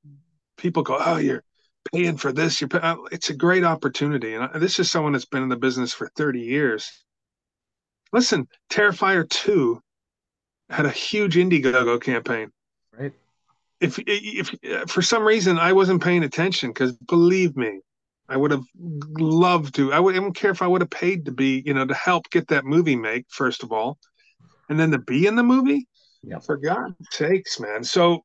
[0.56, 1.44] people go, oh, you're
[1.92, 2.60] paying for this.
[2.60, 2.78] You're pay-.
[2.78, 4.34] uh, it's a great opportunity.
[4.34, 6.90] And I, this is someone that's been in the business for 30 years.
[8.12, 9.80] Listen, Terrifier 2
[10.70, 12.50] had a huge Indiegogo campaign.
[12.98, 13.12] right.
[13.80, 14.54] If if
[14.90, 17.80] for some reason I wasn't paying attention, because believe me,
[18.28, 18.64] I would have
[19.18, 19.92] loved to.
[19.92, 20.16] I would.
[20.16, 22.48] I don't care if I would have paid to be, you know, to help get
[22.48, 23.98] that movie made first of all,
[24.68, 25.86] and then to be in the movie.
[26.22, 26.44] Yep.
[26.44, 27.84] For God's sakes, man.
[27.84, 28.24] So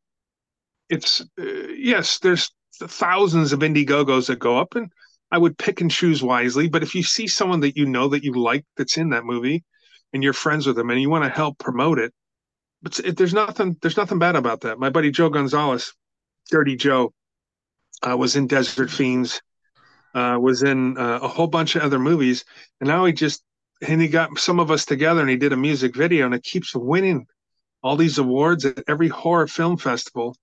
[0.90, 1.44] it's uh,
[1.76, 2.50] yes, there's
[2.82, 4.90] thousands of Indiegogos that go up, and
[5.32, 6.70] I would pick and choose wisely.
[6.70, 9.64] But if you see someone that you know that you like that's in that movie,
[10.14, 12.14] and you're friends with them, and you want to help promote it,
[12.82, 14.80] but it, there's nothing there's nothing bad about that.
[14.80, 15.94] My buddy Joe Gonzalez,
[16.52, 17.14] Dirty Joe,
[18.02, 19.42] uh, was in Desert Fiends,
[20.14, 22.46] uh, was in uh, a whole bunch of other movies,
[22.80, 23.44] and now he just
[23.88, 26.44] and he got some of us together and he did a music video, and it
[26.44, 27.26] keeps winning
[27.82, 30.36] all these awards at every horror film festival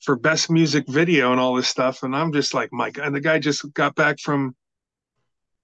[0.00, 2.02] for best music video and all this stuff.
[2.02, 4.54] And I'm just like, Mike, and the guy just got back from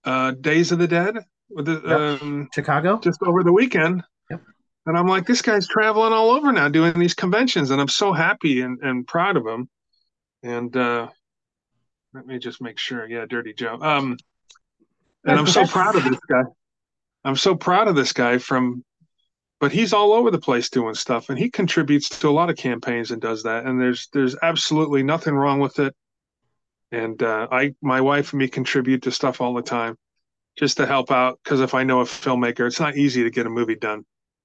[0.05, 1.17] uh, Days of the Dead
[1.49, 2.23] with the, Yep.
[2.23, 2.99] um, Chicago.
[2.99, 4.03] just over the weekend.
[4.87, 8.13] And I'm like, this guy's traveling all over now doing these conventions, and I'm so
[8.13, 9.69] happy and, and proud of him.
[10.43, 11.09] And uh,
[12.13, 13.09] let me just make sure.
[13.09, 13.79] Yeah, Dirty Joe.
[13.81, 14.19] Um,
[15.25, 16.43] and I'm so proud of this guy.
[17.25, 18.85] I'm so proud of this guy from,
[19.59, 22.57] but he's all over the place doing stuff, and he contributes to a lot of
[22.57, 23.65] campaigns and does that.
[23.65, 25.95] And there's there's absolutely nothing wrong with it.
[26.93, 29.97] And uh, I, my wife and me contribute to stuff all the time,
[30.59, 31.41] just to help out.
[31.43, 34.05] Because if I know a filmmaker, it's not easy to get a movie done.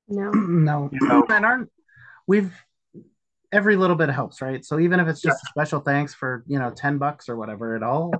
[0.10, 0.32] No.
[0.34, 1.26] no, You know.
[1.30, 1.70] and aren't
[2.28, 2.54] we've
[3.52, 4.64] every little bit helps, right?
[4.64, 7.76] So even if it's just a special thanks for you know ten bucks or whatever,
[7.76, 8.12] it all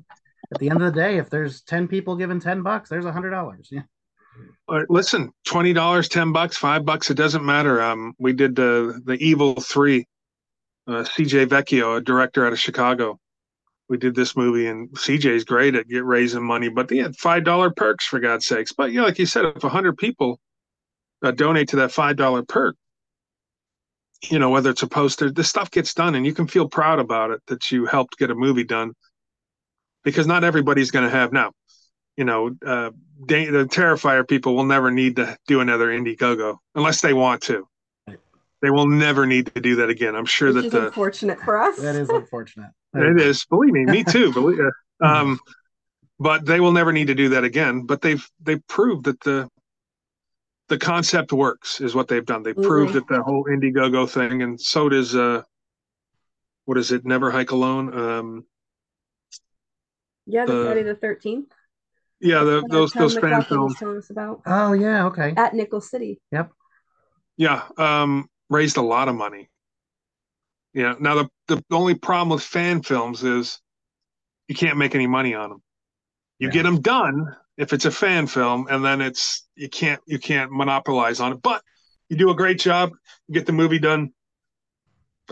[0.52, 3.12] at the end of the day, if there's ten people giving ten bucks, there's a
[3.12, 3.70] hundred dollars.
[3.72, 3.84] Yeah,
[4.90, 7.82] listen, twenty dollars, ten bucks, five bucks, it doesn't matter.
[7.82, 10.08] Um, we did the the Evil Three.
[10.88, 13.20] Uh, CJ Vecchio, a director out of Chicago,
[13.90, 17.44] we did this movie, and CJ's great at get raising money, but they had five
[17.44, 18.72] dollar perks for God's sakes.
[18.72, 20.40] But yeah, like you said, if a hundred people
[21.22, 22.76] uh, donate to that five dollar perk,
[24.30, 27.00] you know whether it's a poster, this stuff gets done, and you can feel proud
[27.00, 28.94] about it that you helped get a movie done,
[30.04, 31.52] because not everybody's going to have now.
[32.18, 32.92] You know, uh,
[33.26, 37.66] da- the Terrifier people will never need to do another Indiegogo unless they want to.
[38.62, 40.16] They will never need to do that again.
[40.16, 41.78] I'm sure Which that is the unfortunate for us.
[41.78, 42.72] that is unfortunate.
[42.94, 43.46] it is.
[43.46, 44.34] Believe me, me too.
[44.34, 45.40] Believe uh, um,
[46.20, 47.86] but they will never need to do that again.
[47.86, 49.50] But they've they've proved that the
[50.70, 52.44] the concept works is what they've done.
[52.44, 52.94] They proved Mhm.
[52.94, 55.44] that the whole Indiegogo thing, and so does uh,
[56.66, 57.06] what is it?
[57.06, 57.94] Never hike alone.
[57.98, 58.46] Um,
[60.26, 61.52] Yeah, the Friday the Thirteenth.
[62.20, 63.76] yeah, the, those those fan films.
[63.78, 65.34] telling us about Oh yeah, okay.
[65.36, 66.22] at Nickel City.
[66.32, 66.52] Yep.
[67.38, 69.50] Yeah, um, raised a lot of money.
[70.74, 70.96] Yeah.
[71.00, 73.60] Now the the only problem with fan films is
[74.48, 75.64] you can't make any money on them.
[76.38, 76.54] You Yeah.
[76.54, 80.50] get them done if it's a fan film, and then it's you can't you can't
[80.52, 81.42] monopolize on it.
[81.42, 81.62] But
[82.08, 82.92] you do a great job,
[83.28, 84.14] you get the movie done.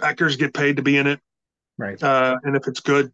[0.03, 1.19] Actors get paid to be in it,
[1.79, 2.01] Right.
[2.03, 3.11] uh, and if it's good,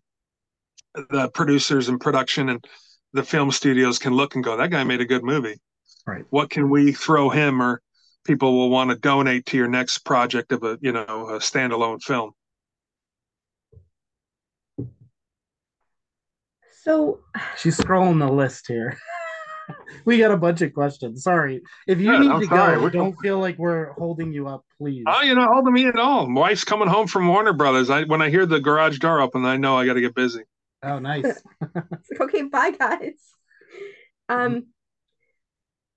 [1.11, 2.65] the producers and production and
[3.13, 5.61] the film studios can look and go, "That guy made a good movie."
[6.05, 6.25] Right.
[6.31, 7.81] What can we throw him or
[8.25, 12.01] people will want to donate to your next project of a you know a standalone
[12.01, 12.31] film
[16.83, 17.19] So
[17.57, 18.97] She's scrolling the list here.
[20.05, 21.23] we got a bunch of questions.
[21.23, 21.61] Sorry.
[21.87, 22.75] If you Yeah, need I'm to sorry.
[22.75, 25.03] go, We're- don't feel like we're holding you up, please.
[25.07, 28.03] oh you're not holding me at all my wife's coming home from warner brothers i
[28.03, 30.43] when i hear the garage door open i know i got to get busy
[30.85, 31.41] Oh, nice.
[32.19, 33.13] okay, bye guys.
[34.27, 34.65] Um,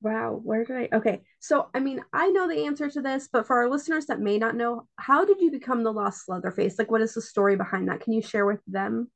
[0.02, 0.88] Wow, where did I?
[0.96, 4.20] Okay, so I mean, I know the answer to this, but for our listeners that
[4.20, 6.78] may not know, how did you become the Lost Leatherface?
[6.78, 8.00] Like, what is the story behind that?
[8.02, 9.10] Can you share with them?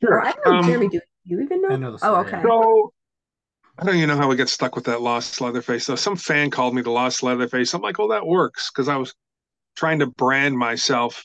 [0.00, 0.14] Sure.
[0.14, 1.68] Or I know, Um, Jeremy, do you even know?
[1.70, 2.42] I know the Oh, story, okay.
[2.42, 2.92] So
[3.78, 5.86] I don't even know how we get stuck with that lost Leatherface.
[5.86, 7.74] Though some fan called me the lost Leatherface.
[7.74, 9.14] I'm like, well, that works because I was
[9.76, 11.24] trying to brand myself.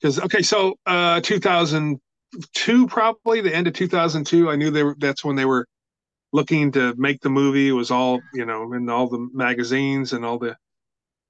[0.00, 4.96] Because okay, so uh, 2002, probably the end of 2002, I knew they were.
[4.98, 5.66] That's when they were
[6.32, 7.68] looking to make the movie.
[7.68, 10.56] It was all you know in all the magazines and all the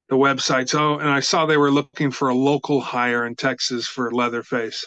[0.09, 0.79] the websites.
[0.79, 4.87] Oh, and I saw they were looking for a local hire in Texas for Leatherface.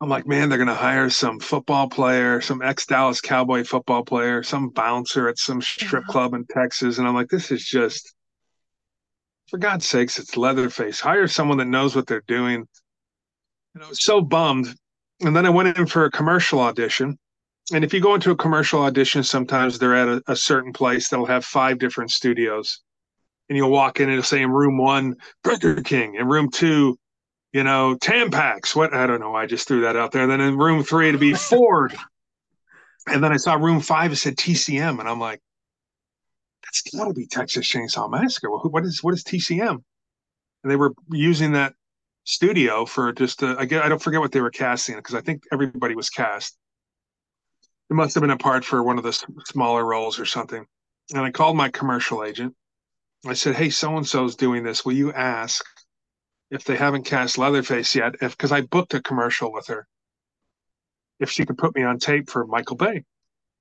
[0.00, 4.02] I'm like, man, they're going to hire some football player, some ex Dallas Cowboy football
[4.02, 6.12] player, some bouncer at some strip uh-huh.
[6.12, 6.98] club in Texas.
[6.98, 8.14] And I'm like, this is just,
[9.48, 11.00] for God's sakes, it's Leatherface.
[11.00, 12.66] Hire someone that knows what they're doing.
[13.74, 14.74] And I was so bummed.
[15.20, 17.18] And then I went in for a commercial audition.
[17.72, 21.08] And if you go into a commercial audition, sometimes they're at a, a certain place
[21.08, 22.80] that'll have five different studios.
[23.50, 26.98] And you'll walk in and it'll say in room one, Burger King, in room two,
[27.52, 28.74] you know, Tampax.
[28.76, 29.34] What I don't know.
[29.34, 30.22] I just threw that out there.
[30.22, 31.96] And then in room three, it'd be Ford.
[33.06, 35.00] and then I saw room five, it said TCM.
[35.00, 35.40] And I'm like,
[36.64, 38.50] that's got to be Texas Chainsaw Massacre.
[38.50, 39.82] Well, who- what is what is TCM?
[40.62, 41.74] And they were using that
[42.24, 45.20] studio for just a, I get I don't forget what they were casting because I
[45.20, 46.56] think everybody was cast.
[47.90, 49.12] It must have been a part for one of the
[49.46, 50.64] smaller roles or something.
[51.12, 52.54] And I called my commercial agent.
[53.26, 54.84] I said, "Hey, so and so's doing this.
[54.84, 55.64] Will you ask
[56.50, 58.14] if they haven't cast Leatherface yet?
[58.20, 59.86] If because I booked a commercial with her,
[61.18, 63.04] if she could put me on tape for Michael Bay."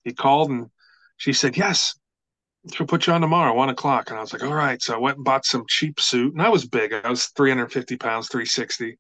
[0.04, 0.70] He called and
[1.18, 1.96] she said, "Yes,
[2.74, 5.00] she'll put you on tomorrow, one o'clock." And I was like, "All right." So I
[5.00, 6.94] went and bought some cheap suit, and I was big.
[6.94, 8.98] I was 350 pounds, 360.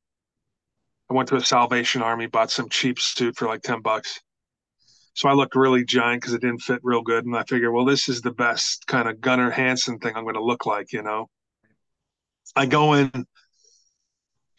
[1.10, 4.22] I went to a Salvation Army, bought some cheap suit for like 10 bucks.
[5.14, 7.26] So I looked really giant because it didn't fit real good.
[7.26, 10.36] And I figured, well, this is the best kind of Gunnar Hansen thing I'm going
[10.36, 11.28] to look like, you know.
[12.56, 13.26] I go in.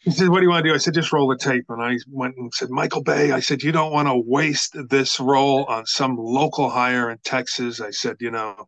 [0.01, 0.73] He said, What do you want to do?
[0.73, 1.65] I said, Just roll the tape.
[1.69, 5.19] And I went and said, Michael Bay, I said, You don't want to waste this
[5.19, 7.79] role on some local hire in Texas.
[7.79, 8.67] I said, You know,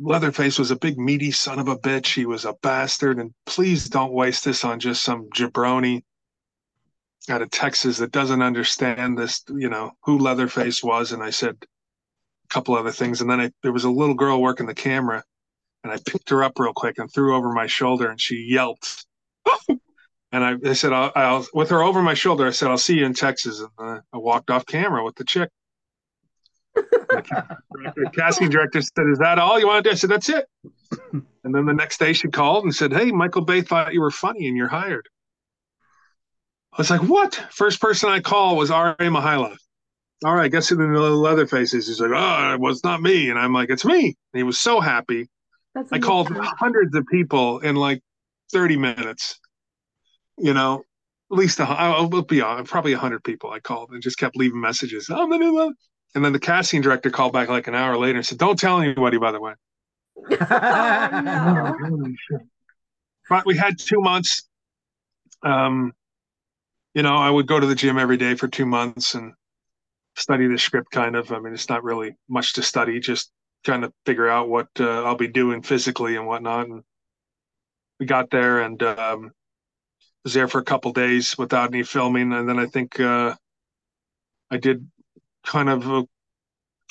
[0.00, 2.14] Leatherface was a big, meaty son of a bitch.
[2.14, 3.18] He was a bastard.
[3.18, 6.02] And please don't waste this on just some jabroni
[7.28, 11.12] out of Texas that doesn't understand this, you know, who Leatherface was.
[11.12, 13.20] And I said a couple other things.
[13.20, 15.22] And then I, there was a little girl working the camera,
[15.84, 19.06] and I picked her up real quick and threw over my shoulder, and she yelped.
[20.32, 22.98] and I, I said, I'll, I'll, with her over my shoulder, I said, I'll see
[22.98, 23.60] you in Texas.
[23.60, 25.50] And uh, I walked off camera with the chick.
[26.74, 29.92] the casting director said, Is that all you want to do?
[29.92, 30.46] I said, That's it.
[31.44, 34.12] And then the next day she called and said, Hey, Michael Bay thought you were
[34.12, 35.08] funny and you're hired.
[36.72, 37.34] I was like, What?
[37.50, 38.96] First person I call was R.A.
[38.96, 39.56] Mihailoff.
[40.24, 41.88] All right, guess who the Leatherface is?
[41.88, 43.28] He's like, Oh, it was not me.
[43.28, 44.04] And I'm like, It's me.
[44.04, 45.28] And he was so happy.
[45.74, 48.00] That's I called hundreds of people in like
[48.52, 49.40] 30 minutes.
[50.42, 50.82] You know,
[51.30, 54.36] at least a, I'll I'll be on probably 100 people I called and just kept
[54.36, 55.08] leaving messages.
[55.08, 55.74] I'm the new one.
[56.14, 58.80] And then the casting director called back like an hour later and said, Don't tell
[58.80, 59.54] anybody, by the way.
[60.40, 62.14] Oh, no.
[63.28, 64.42] But we had two months.
[65.42, 65.92] Um,
[66.94, 69.32] you know, I would go to the gym every day for two months and
[70.16, 71.32] study the script kind of.
[71.32, 73.30] I mean, it's not really much to study, just
[73.64, 76.66] trying to figure out what uh, I'll be doing physically and whatnot.
[76.66, 76.82] And
[77.98, 79.30] we got there and um,
[80.24, 82.32] was there for a couple days without any filming.
[82.32, 83.34] And then I think uh,
[84.50, 84.88] I did
[85.44, 86.04] kind of a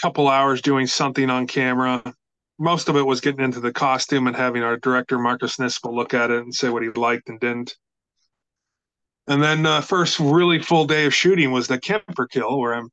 [0.02, 2.04] couple hours doing something on camera.
[2.60, 6.14] Most of it was getting into the costume and having our director Marcus Nispel look
[6.14, 7.76] at it and say what he liked and didn't.
[9.28, 12.90] And then uh, first really full day of shooting was the Kemper kill, where I'm,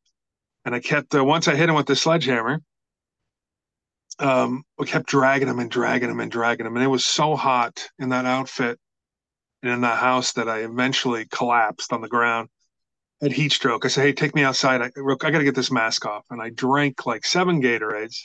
[0.65, 2.61] and I kept uh, once I hit him with the sledgehammer,
[4.19, 7.35] um, we kept dragging him and dragging him and dragging him, and it was so
[7.35, 8.79] hot in that outfit
[9.63, 12.49] and in that house that I eventually collapsed on the ground.
[13.21, 13.85] Had heat stroke.
[13.85, 14.81] I said, "Hey, take me outside.
[14.81, 18.17] I, I got to get this mask off." And I drank like seven Gatorades.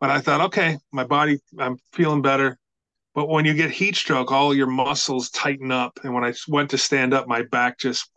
[0.00, 2.58] But I thought, okay, my body, I'm feeling better.
[3.14, 6.00] But when you get heat stroke, all your muscles tighten up.
[6.02, 8.10] And when I went to stand up, my back just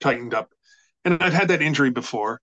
[0.00, 0.50] tightened up.
[1.04, 2.40] And I've had that injury before.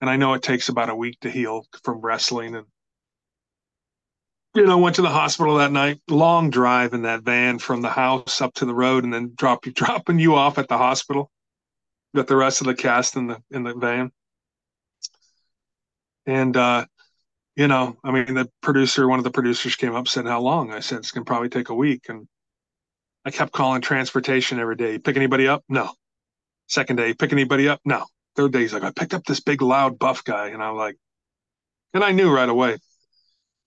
[0.00, 2.54] And I know it takes about a week to heal from wrestling.
[2.54, 2.66] And,
[4.54, 7.88] you know, went to the hospital that night, long drive in that van from the
[7.88, 11.30] house up to the road and then drop you, dropping you off at the hospital
[12.12, 14.10] with the rest of the cast in the, in the van.
[16.26, 16.84] And, uh,
[17.56, 20.72] you know, I mean, the producer, one of the producers came up, said, How long?
[20.72, 22.06] I said, It's to probably take a week.
[22.08, 22.26] And
[23.24, 24.98] I kept calling transportation every day.
[24.98, 25.64] Pick anybody up?
[25.68, 25.92] No.
[26.68, 27.80] Second day, pick anybody up?
[27.84, 28.06] No.
[28.36, 30.48] Third day, he's like, I picked up this big, loud, buff guy.
[30.48, 30.96] And I'm like,
[31.92, 32.78] and I knew right away.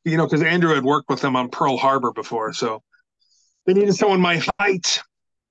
[0.06, 2.82] You know, because Andrew had worked with them on Pearl Harbor before, so
[3.66, 5.02] they needed someone my height.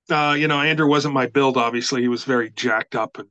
[0.09, 1.57] Uh, you know, Andrew wasn't my build.
[1.57, 3.29] Obviously, he was very jacked up and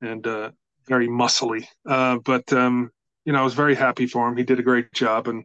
[0.00, 0.50] and uh,
[0.86, 1.66] very muscly.
[1.86, 2.90] Uh, but um,
[3.24, 4.36] you know, I was very happy for him.
[4.36, 5.44] He did a great job, and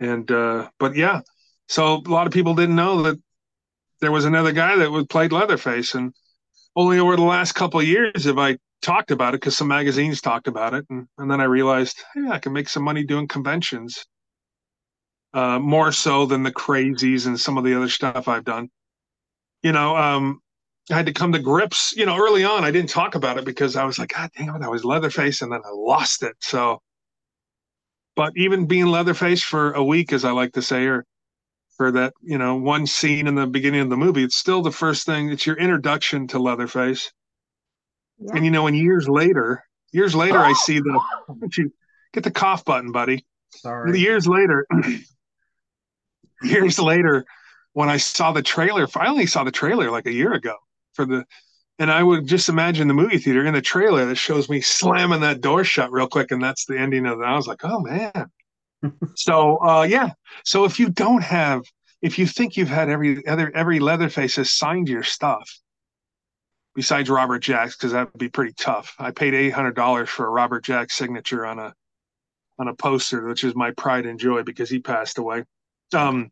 [0.00, 1.20] and uh, but yeah,
[1.68, 3.18] so a lot of people didn't know that
[4.00, 6.14] there was another guy that was played Leatherface, and
[6.76, 10.20] only over the last couple of years have I talked about it because some magazines
[10.20, 13.28] talked about it, and, and then I realized, hey, I can make some money doing
[13.28, 14.04] conventions,
[15.34, 18.68] uh, more so than the crazies and some of the other stuff I've done.
[19.62, 20.40] You know, um,
[20.90, 21.92] I had to come to grips.
[21.96, 24.56] You know, early on, I didn't talk about it because I was like, God damn
[24.56, 26.36] it, I was Leatherface, and then I lost it.
[26.40, 26.80] So,
[28.16, 31.04] but even being Leatherface for a week, as I like to say, or
[31.80, 34.70] for that, you know, one scene in the beginning of the movie, it's still the
[34.70, 35.30] first thing.
[35.30, 37.10] It's your introduction to Leatherface.
[38.18, 38.32] Yeah.
[38.34, 41.00] And you know, and years later, years later, I see the
[41.56, 41.72] you
[42.12, 43.24] get the cough button, buddy.
[43.48, 43.98] Sorry.
[43.98, 44.66] Years later,
[46.42, 47.24] years later,
[47.72, 50.56] when I saw the trailer, finally saw the trailer like a year ago
[50.92, 51.24] for the,
[51.78, 55.22] and I would just imagine the movie theater in the trailer that shows me slamming
[55.22, 57.24] that door shut real quick, and that's the ending of it.
[57.24, 58.30] I was like, oh man.
[59.14, 60.10] So uh, yeah,
[60.44, 61.62] so if you don't have,
[62.02, 65.50] if you think you've had every other every Leatherface has signed your stuff,
[66.74, 68.94] besides Robert Jacks, because that would be pretty tough.
[68.98, 71.74] I paid eight hundred dollars for a Robert Jacks signature on a
[72.58, 75.44] on a poster, which is my pride and joy because he passed away.
[75.94, 76.30] Um,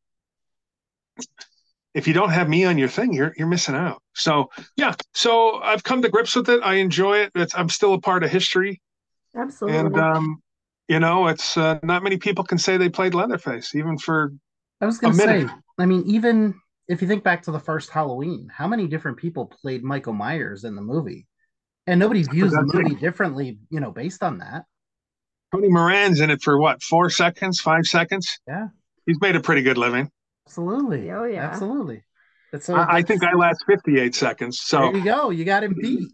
[1.94, 4.02] if you don't have me on your thing, you're you're missing out.
[4.14, 6.60] So yeah, so I've come to grips with it.
[6.62, 7.32] I enjoy it.
[7.34, 8.80] It's, I'm still a part of history.
[9.36, 9.78] Absolutely.
[9.78, 10.42] And um,
[10.88, 14.32] you know, it's uh, not many people can say they played Leatherface, even for.
[14.80, 15.46] I was going to say.
[15.78, 16.54] I mean, even
[16.88, 20.64] if you think back to the first Halloween, how many different people played Michael Myers
[20.64, 21.26] in the movie?
[21.86, 24.64] And nobody views the movie differently, you know, based on that.
[25.52, 28.38] Tony Moran's in it for what, four seconds, five seconds?
[28.46, 28.68] Yeah.
[29.06, 30.10] He's made a pretty good living.
[30.46, 31.10] Absolutely.
[31.10, 31.46] Oh yeah.
[31.46, 32.02] Absolutely.
[32.52, 34.60] That's, I, I think I last 58 seconds.
[34.60, 35.30] So there you go.
[35.30, 36.10] You got him beat.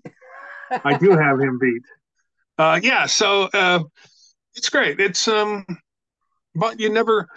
[0.84, 1.82] I do have him beat.
[2.56, 3.04] Uh, yeah.
[3.04, 3.80] So uh,
[4.54, 5.00] it's great.
[5.00, 5.64] It's um,
[6.54, 7.28] but you never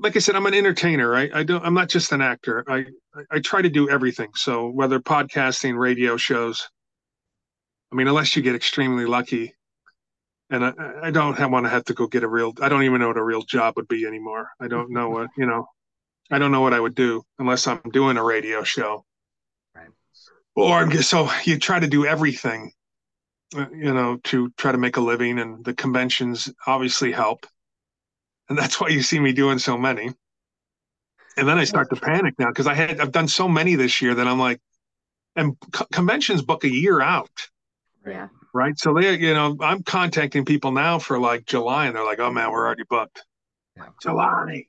[0.00, 1.14] like I said, I'm an entertainer.
[1.14, 1.64] I, I don't.
[1.64, 2.64] I'm not just an actor.
[2.66, 2.86] I
[3.30, 4.30] I try to do everything.
[4.34, 6.68] So whether podcasting, radio shows.
[7.92, 9.52] I mean, unless you get extremely lucky,
[10.48, 12.52] and I, I don't have, want to have to go get a real.
[12.60, 14.48] I don't even know what a real job would be anymore.
[14.60, 15.66] I don't know what you know.
[16.30, 19.04] I don't know what I would do unless I'm doing a radio show.
[19.74, 19.88] Right.
[20.54, 22.72] Or so you try to do everything,
[23.54, 27.46] you know, to try to make a living, and the conventions obviously help
[28.50, 30.10] and that's why you see me doing so many.
[31.36, 34.02] And then I start to panic now because I had I've done so many this
[34.02, 34.60] year that I'm like,
[35.36, 37.30] and co- conventions book a year out.
[38.06, 38.28] Yeah.
[38.52, 38.76] Right.
[38.76, 42.32] So they, you know, I'm contacting people now for like July, and they're like, "Oh
[42.32, 43.24] man, we're already booked."
[43.76, 43.86] Yeah.
[44.02, 44.64] July.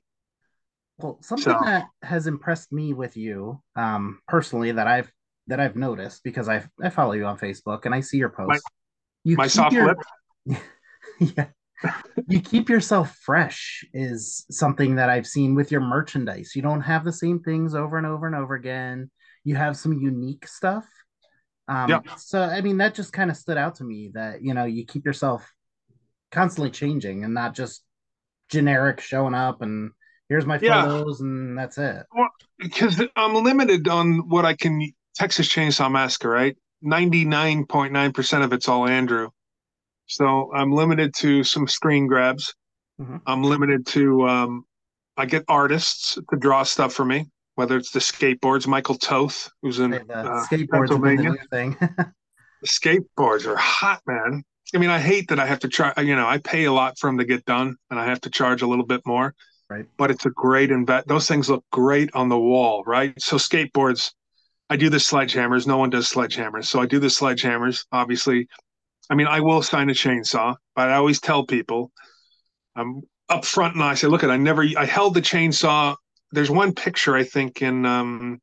[0.98, 5.12] Well, something so, that has impressed me with you, um, personally, that I've
[5.52, 8.62] that I've noticed because I I follow you on Facebook and I see your posts.
[8.64, 8.70] My,
[9.24, 9.98] you my soft your, lip.
[11.18, 11.46] yeah,
[12.26, 16.52] you keep yourself fresh is something that I've seen with your merchandise.
[16.56, 19.10] You don't have the same things over and over and over again.
[19.44, 20.86] You have some unique stuff.
[21.68, 22.00] Um, yeah.
[22.16, 24.86] So I mean, that just kind of stood out to me that you know you
[24.86, 25.46] keep yourself
[26.30, 27.84] constantly changing and not just
[28.48, 29.90] generic showing up and
[30.30, 31.26] here's my photos yeah.
[31.26, 32.06] and that's it.
[32.16, 34.80] Well, because I'm limited on what I can.
[35.14, 36.56] Texas Chainsaw Massacre, right?
[36.80, 39.30] Ninety nine point nine percent of it's all Andrew.
[40.06, 42.54] So I'm limited to some screen grabs.
[43.00, 43.18] Mm-hmm.
[43.26, 44.64] I'm limited to um,
[45.16, 49.78] I get artists to draw stuff for me, whether it's the skateboards, Michael Toth, who's
[49.78, 51.34] in uh, Pennsylvania.
[51.50, 51.76] thing.
[51.80, 54.42] the skateboards are hot, man.
[54.74, 55.92] I mean, I hate that I have to try.
[55.98, 58.30] You know, I pay a lot for them to get done, and I have to
[58.30, 59.34] charge a little bit more.
[59.68, 59.86] Right.
[59.96, 61.08] But it's a great invest.
[61.08, 63.14] Those things look great on the wall, right?
[63.20, 64.12] So skateboards,
[64.70, 65.66] I do the sledgehammers.
[65.66, 67.84] No one does sledgehammers, so I do the sledgehammers.
[67.92, 68.48] Obviously,
[69.10, 71.92] I mean, I will sign a chainsaw, but I always tell people
[72.74, 75.96] I'm up front and I say, look at I never I held the chainsaw.
[76.30, 78.40] There's one picture I think in um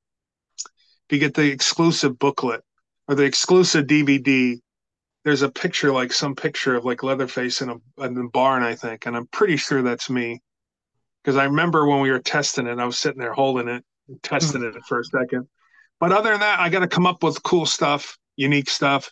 [1.10, 2.62] if you get the exclusive booklet
[3.08, 4.60] or the exclusive DVD,
[5.26, 8.76] there's a picture like some picture of like Leatherface in a in the barn, I
[8.76, 10.42] think, and I'm pretty sure that's me.
[11.24, 13.84] Because I remember when we were testing it, I was sitting there holding it,
[14.24, 15.48] testing it for a second.
[16.00, 19.12] But other than that, I got to come up with cool stuff, unique stuff.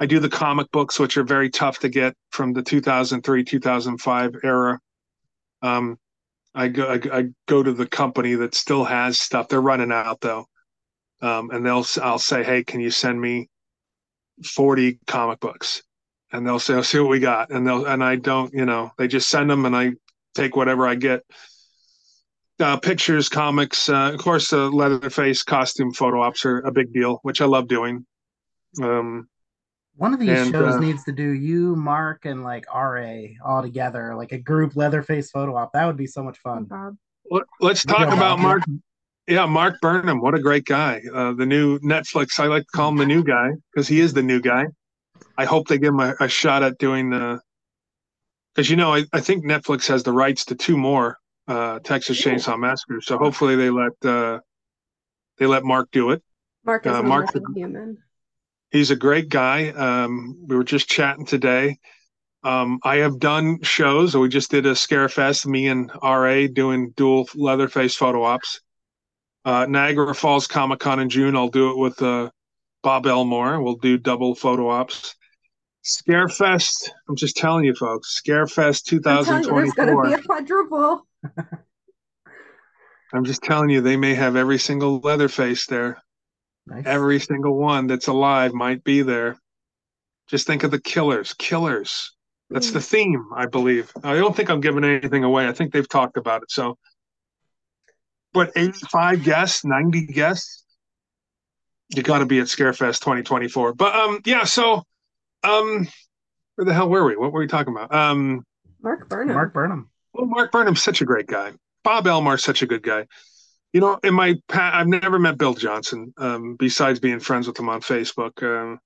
[0.00, 4.36] I do the comic books, which are very tough to get from the 2003 2005
[4.44, 4.78] era.
[5.62, 5.98] Um,
[6.54, 9.48] I go I, I, go to the company that still has stuff.
[9.48, 10.46] They're running out though,
[11.20, 13.48] um, and they'll I'll say, hey, can you send me
[14.44, 15.82] 40 comic books?
[16.30, 17.50] And they'll say, I'll see what we got.
[17.50, 19.92] And they'll and I don't, you know, they just send them, and I
[20.34, 21.22] take whatever I get.
[22.60, 27.20] Uh, pictures, comics, uh, of course, uh, Leatherface costume photo ops are a big deal,
[27.22, 28.04] which I love doing.
[28.82, 29.28] Um,
[29.94, 33.62] One of these And, shows uh, needs to do you, Mark, and like RA all
[33.62, 35.72] together, like a group Leatherface photo op.
[35.72, 36.64] That would be so much fun.
[36.64, 36.96] Bob.
[37.30, 38.40] let- let's talk about Bob.
[38.40, 38.62] Mark.
[39.28, 40.20] Yeah, Mark Burnham.
[40.20, 41.02] What a great guy.
[41.14, 42.40] Uh, the new Netflix.
[42.40, 44.66] I like to call him the new guy because he is the new guy.
[45.36, 47.40] I hope they give him a, a shot at doing the.
[48.54, 52.20] Because you know, I, I think Netflix has the rights to two more uh, Texas.
[52.20, 53.00] Chainsaw Massacre.
[53.00, 54.40] So hopefully they let uh,
[55.38, 56.22] they let Mark do it.
[56.64, 57.98] Mark is Uh, wonderful human.
[58.70, 59.70] He's a great guy.
[59.70, 61.78] Um, we were just chatting today.
[62.44, 64.16] Um, I have done shows.
[64.16, 68.60] We just did a scare fest, me and RA doing dual Leatherface photo ops.
[69.44, 71.34] Uh, Niagara Falls Comic Con in June.
[71.34, 72.30] I'll do it with uh,
[72.82, 73.62] Bob Elmore.
[73.62, 75.16] We'll do double photo ops.
[75.84, 76.90] Scarefest.
[77.08, 78.20] I'm just telling you, folks.
[78.20, 80.06] Scarefest I'm telling you, there's going to 2024.
[80.06, 81.07] be a quadruple.
[83.12, 86.02] I'm just telling you, they may have every single Leatherface there.
[86.66, 86.84] Nice.
[86.86, 89.36] Every single one that's alive might be there.
[90.28, 91.32] Just think of the killers.
[91.34, 92.14] Killers.
[92.50, 93.92] That's the theme, I believe.
[94.02, 95.46] I don't think I'm giving anything away.
[95.48, 96.50] I think they've talked about it.
[96.50, 96.78] So,
[98.32, 100.64] but 85 guests, 90 guests,
[101.94, 103.74] you got to be at Scarefest 2024.
[103.74, 104.44] But um, yeah.
[104.44, 104.82] So,
[105.42, 105.88] um,
[106.54, 107.16] where the hell were we?
[107.16, 107.94] What were we talking about?
[107.94, 108.44] Um,
[108.82, 109.34] Mark Burnham.
[109.34, 109.90] Mark Burnham.
[110.18, 111.52] Well, Mark Burnham's such a great guy.
[111.84, 113.06] Bob Elmore's such a good guy.
[113.72, 117.58] You know, in my pa- I've never met Bill Johnson, um, besides being friends with
[117.58, 118.42] him on Facebook.
[118.42, 118.80] Um,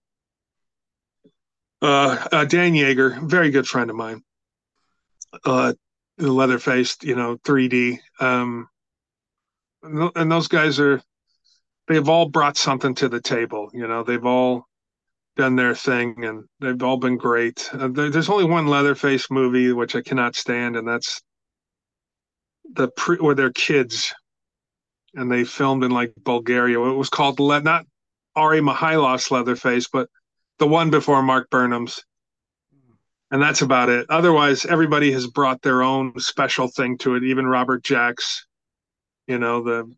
[1.80, 4.22] uh, uh, Dan Yeager, very good friend of mine.
[5.44, 5.72] Uh,
[6.18, 7.98] the leather faced, you know, 3D.
[8.20, 8.68] Um,
[9.82, 11.02] and those guys are,
[11.88, 13.70] they've all brought something to the table.
[13.72, 14.66] You know, they've all
[15.36, 17.68] done their thing and they've all been great.
[17.72, 21.22] Uh, there, there's only one Leatherface movie which I cannot stand, and that's
[22.74, 24.14] the pre where they're kids
[25.14, 26.80] and they filmed in like Bulgaria.
[26.80, 27.86] It was called Le- not
[28.34, 30.08] Ari Mihailoff's Leatherface, but
[30.58, 32.02] the one before Mark Burnham's.
[33.30, 34.06] And that's about it.
[34.10, 37.24] Otherwise, everybody has brought their own special thing to it.
[37.24, 38.46] Even Robert Jacks,
[39.26, 39.90] you know, the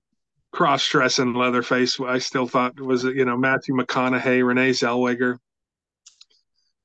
[0.55, 5.39] cross dressing Leatherface, I still thought was, you know, Matthew McConaughey, Renee Zellweger.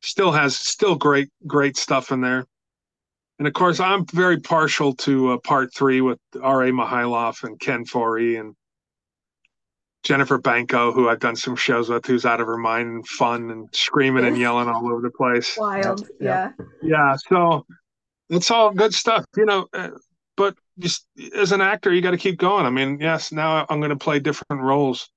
[0.02, 2.46] Still has still great, great stuff in there.
[3.38, 6.72] And of course, I'm very partial to uh, part three with R.A.
[6.72, 8.56] Mihailoff and Ken Foree and
[10.04, 13.52] Jennifer Banko, who I've done some shows with, who's out of her mind and fun
[13.52, 15.56] and screaming and yelling all over the place.
[15.58, 16.02] Wild.
[16.02, 16.52] Yep, Yeah.
[16.58, 16.68] yep.
[16.82, 17.66] Yeah, so
[18.30, 19.68] it's all good stuff, you know.
[20.40, 22.66] But just as an actor, you got to keep going.
[22.66, 25.10] I mean, yes, now I'm going to play different roles.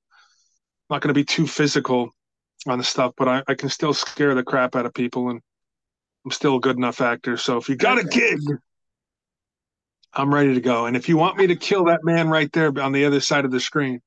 [0.90, 2.10] not going to be too physical
[2.66, 5.40] on the stuff, but I, I can still scare the crap out of people, and
[6.24, 7.36] I'm still a good enough actor.
[7.36, 8.40] So if you got a gig,
[10.12, 10.86] I'm ready to go.
[10.86, 13.44] And if you want me to kill that man right there on the other side
[13.44, 14.02] of the screen,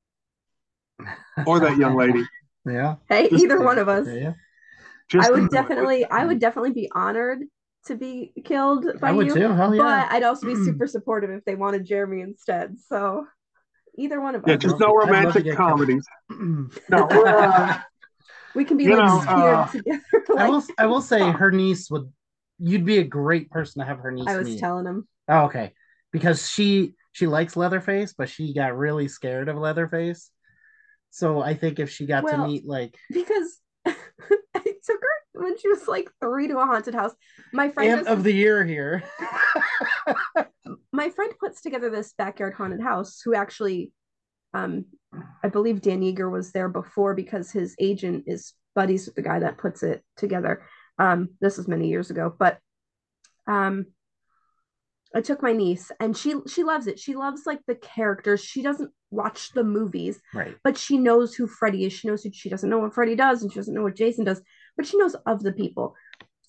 [1.46, 2.26] or that young lady,
[2.66, 2.96] Yeah.
[3.08, 4.06] Hey, either one of us.
[4.06, 4.34] Yeah.
[5.08, 7.44] just I would definitely, I would definitely be honored
[7.86, 9.34] to be killed by I would you.
[9.34, 9.52] too.
[9.52, 9.82] Hell yeah.
[10.08, 12.76] But I'd also be super supportive if they wanted Jeremy instead.
[12.88, 13.26] So
[13.98, 14.60] either one of Yeah, us.
[14.62, 16.06] just no to- I'd love to romantic comedies.
[16.90, 17.78] No, we're, uh,
[18.54, 20.02] we can be you like know, scared uh, together.
[20.38, 20.64] I will.
[20.78, 22.12] I will say her niece would.
[22.58, 24.58] You'd be a great person to have her niece I was meet.
[24.60, 25.06] telling him.
[25.28, 25.72] Oh, okay.
[26.12, 30.30] Because she she likes Leatherface, but she got really scared of Leatherface.
[31.10, 33.94] So I think if she got to meet like because I
[34.86, 37.12] took her when she was like three to a haunted house.
[37.52, 39.02] My friend does of the Year here.
[40.92, 43.92] my friend puts together this backyard haunted house who actually
[44.54, 44.86] um
[45.42, 49.40] I believe Dan Yeager was there before because his agent is buddies with the guy
[49.40, 50.64] that puts it together.
[50.98, 52.58] Um this was many years ago, but
[53.46, 53.86] um
[55.14, 56.98] I took my niece and she she loves it.
[56.98, 58.44] She loves like the characters.
[58.44, 60.56] She doesn't watch the movies, right.
[60.62, 61.92] but she knows who Freddy is.
[61.92, 64.24] She knows who she doesn't know what Freddy does and she doesn't know what Jason
[64.24, 64.42] does,
[64.76, 65.94] but she knows of the people.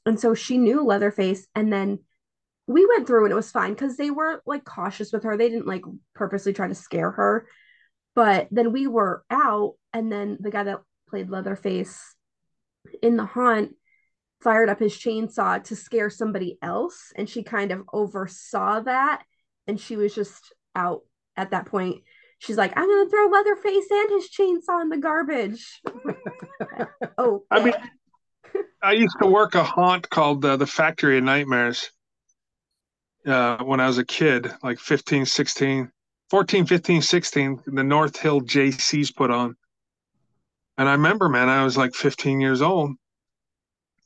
[0.06, 2.00] And so she knew Leatherface and then
[2.68, 5.38] we went through and it was fine because they were like cautious with her.
[5.38, 7.48] They didn't like purposely try to scare her.
[8.18, 12.16] But then we were out, and then the guy that played Leatherface
[13.04, 13.76] in the haunt
[14.42, 17.14] fired up his chainsaw to scare somebody else.
[17.16, 19.24] And she kind of oversaw that.
[19.68, 21.02] And she was just out
[21.36, 22.02] at that point.
[22.40, 25.80] She's like, I'm going to throw Leatherface and his chainsaw in the garbage.
[27.20, 27.74] oh, I mean,
[28.82, 31.92] I used to work a haunt called uh, the Factory of Nightmares
[33.26, 35.92] uh, when I was a kid, like 15, 16,
[36.30, 39.56] 14, 15, 16, the North Hill JCs put on.
[40.78, 42.92] And I remember, man, I was like 15 years old,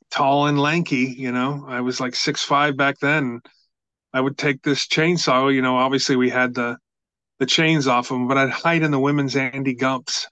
[0.09, 1.65] tall and lanky, you know.
[1.67, 3.41] I was like six five back then.
[4.13, 5.53] I would take this chainsaw.
[5.53, 6.77] You know, obviously we had the
[7.39, 10.27] the chains off them, but I'd hide in the women's Andy Gumps,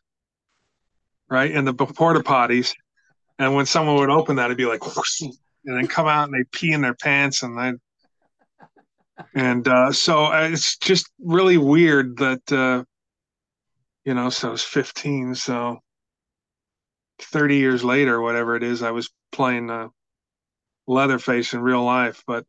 [1.30, 2.74] right, in the porta potties.
[3.40, 4.82] And when someone would open that, it'd be like,
[5.22, 5.34] and
[5.78, 7.74] then come out and they pee in their pants, and I.
[9.34, 12.84] And uh, so uh, it's just really weird that, uh,
[14.06, 15.36] you know, so I was 15.
[15.36, 15.80] So
[17.20, 19.88] 30 years later, whatever it is, I was playing uh,
[20.88, 22.24] Leatherface in real life.
[22.26, 22.46] But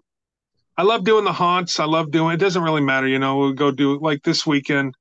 [0.77, 1.81] I love doing the haunts.
[1.81, 2.35] I love doing.
[2.35, 3.37] It doesn't really matter, you know.
[3.37, 4.95] We'll go do like this weekend.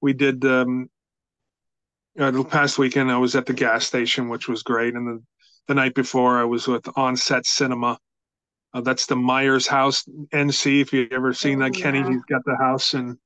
[0.00, 0.90] We did um,
[2.18, 3.10] uh, the past weekend.
[3.10, 5.22] I was at the gas station, which was great, and the
[5.68, 7.98] the night before I was with Onset Cinema.
[8.72, 10.80] Uh, that's the Myers House NC.
[10.80, 11.84] If you've ever seen that, oh, yeah.
[11.84, 13.18] Kenny, he's got the house and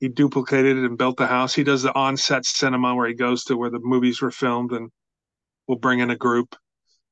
[0.00, 1.54] he duplicated it and built the house.
[1.54, 4.90] He does the Onset Cinema where he goes to where the movies were filmed, and
[5.66, 6.56] we'll bring in a group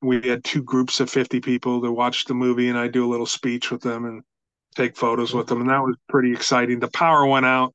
[0.03, 3.11] we had two groups of 50 people to watch the movie and I do a
[3.11, 4.23] little speech with them and
[4.75, 6.81] take photos with them and that was pretty exciting.
[6.81, 7.75] The power went out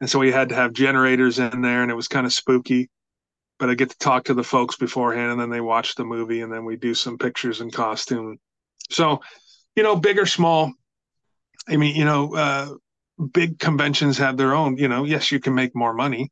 [0.00, 2.88] and so we had to have generators in there and it was kind of spooky.
[3.58, 6.40] But I get to talk to the folks beforehand and then they watch the movie
[6.40, 8.38] and then we do some pictures and costume.
[8.88, 9.20] So,
[9.76, 10.72] you know, big or small,
[11.68, 12.74] I mean, you know, uh,
[13.32, 16.30] big conventions have their own, you know, yes, you can make more money,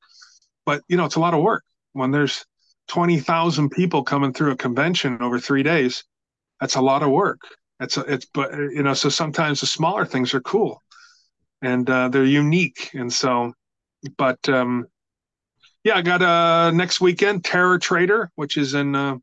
[0.64, 1.62] but you know, it's a lot of work
[1.92, 2.46] when there's
[2.88, 6.04] 20,000 people coming through a convention over three days.
[6.60, 7.40] That's a lot of work.
[7.80, 10.82] It's a, it's, but you know, so sometimes the smaller things are cool
[11.62, 12.90] and uh, they're unique.
[12.94, 13.52] And so,
[14.16, 14.86] but um,
[15.84, 19.16] yeah, I got uh, next weekend Terror Trader, which is in uh,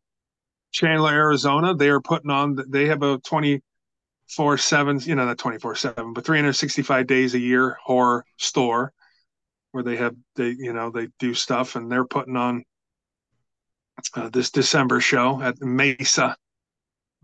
[0.71, 1.73] Chandler, Arizona.
[1.73, 6.25] They are putting on, they have a 24 7, you know, not 24 7, but
[6.25, 8.91] 365 days a year horror store
[9.71, 12.63] where they have, they, you know, they do stuff and they're putting on
[14.15, 16.35] uh, this December show at Mesa.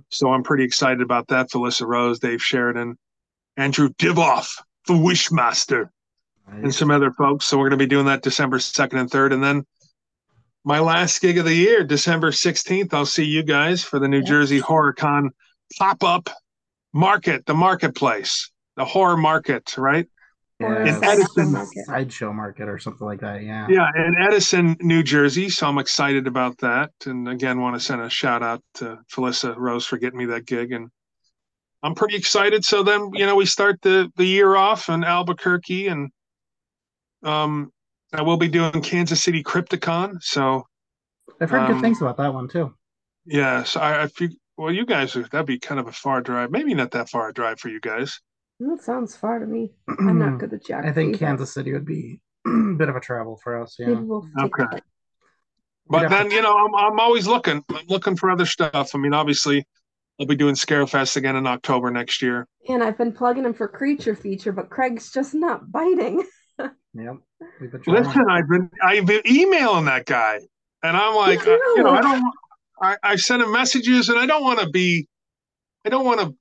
[0.10, 1.50] So I'm pretty excited about that.
[1.50, 2.98] Felissa Rose, Dave Sheridan,
[3.58, 5.90] Andrew Divoff, the Wishmaster,
[6.48, 6.64] nice.
[6.64, 7.46] and some other folks.
[7.46, 9.34] So we're going to be doing that December 2nd and 3rd.
[9.34, 9.66] And then
[10.64, 14.22] my last gig of the year, December 16th, I'll see you guys for the New
[14.22, 15.32] Jersey Horror Con
[15.78, 16.30] pop up
[16.94, 20.08] market, the marketplace, the horror market, right?
[20.62, 23.44] yeah, in Edison sideshow market or something like that.
[23.44, 23.68] Yeah.
[23.70, 25.50] Yeah, in Edison, New Jersey.
[25.50, 26.92] So I'm excited about that.
[27.06, 30.46] And again, want to send a shout out to Felissa Rose for getting me that
[30.46, 30.72] gig.
[30.72, 30.90] And
[31.84, 32.64] I'm pretty excited.
[32.64, 36.12] So then, you know, we start the the year off in Albuquerque and
[37.24, 37.72] um
[38.14, 40.22] I will be doing Kansas City Crypticon.
[40.22, 40.66] So
[41.40, 42.74] I've heard um, good things about that one too.
[43.26, 46.52] Yeah, so I, I feel well, you guys that'd be kind of a far drive.
[46.52, 48.20] Maybe not that far a drive for you guys.
[48.60, 49.72] That sounds far to me.
[49.88, 50.90] I'm not good at geography.
[50.90, 53.76] I think Kansas City would be a bit of a travel for us.
[53.80, 54.00] Yeah.
[54.00, 54.66] We'll okay.
[55.88, 56.36] But then to...
[56.36, 57.64] you know, I'm I'm always looking.
[57.74, 58.94] I'm looking for other stuff.
[58.94, 59.66] I mean, obviously,
[60.22, 62.48] I'll be doing Scarefest again in October next year.
[62.70, 66.24] And I've been plugging him for Creature Feature, but Craig's just not biting.
[66.60, 67.16] yep.
[67.88, 70.40] Listen, I've been I've been emailing that guy,
[70.84, 72.24] and I'm like, uh, you know, I don't.
[72.80, 75.08] I, I sent him messages, and I don't want to be.
[75.88, 76.36] I don't want to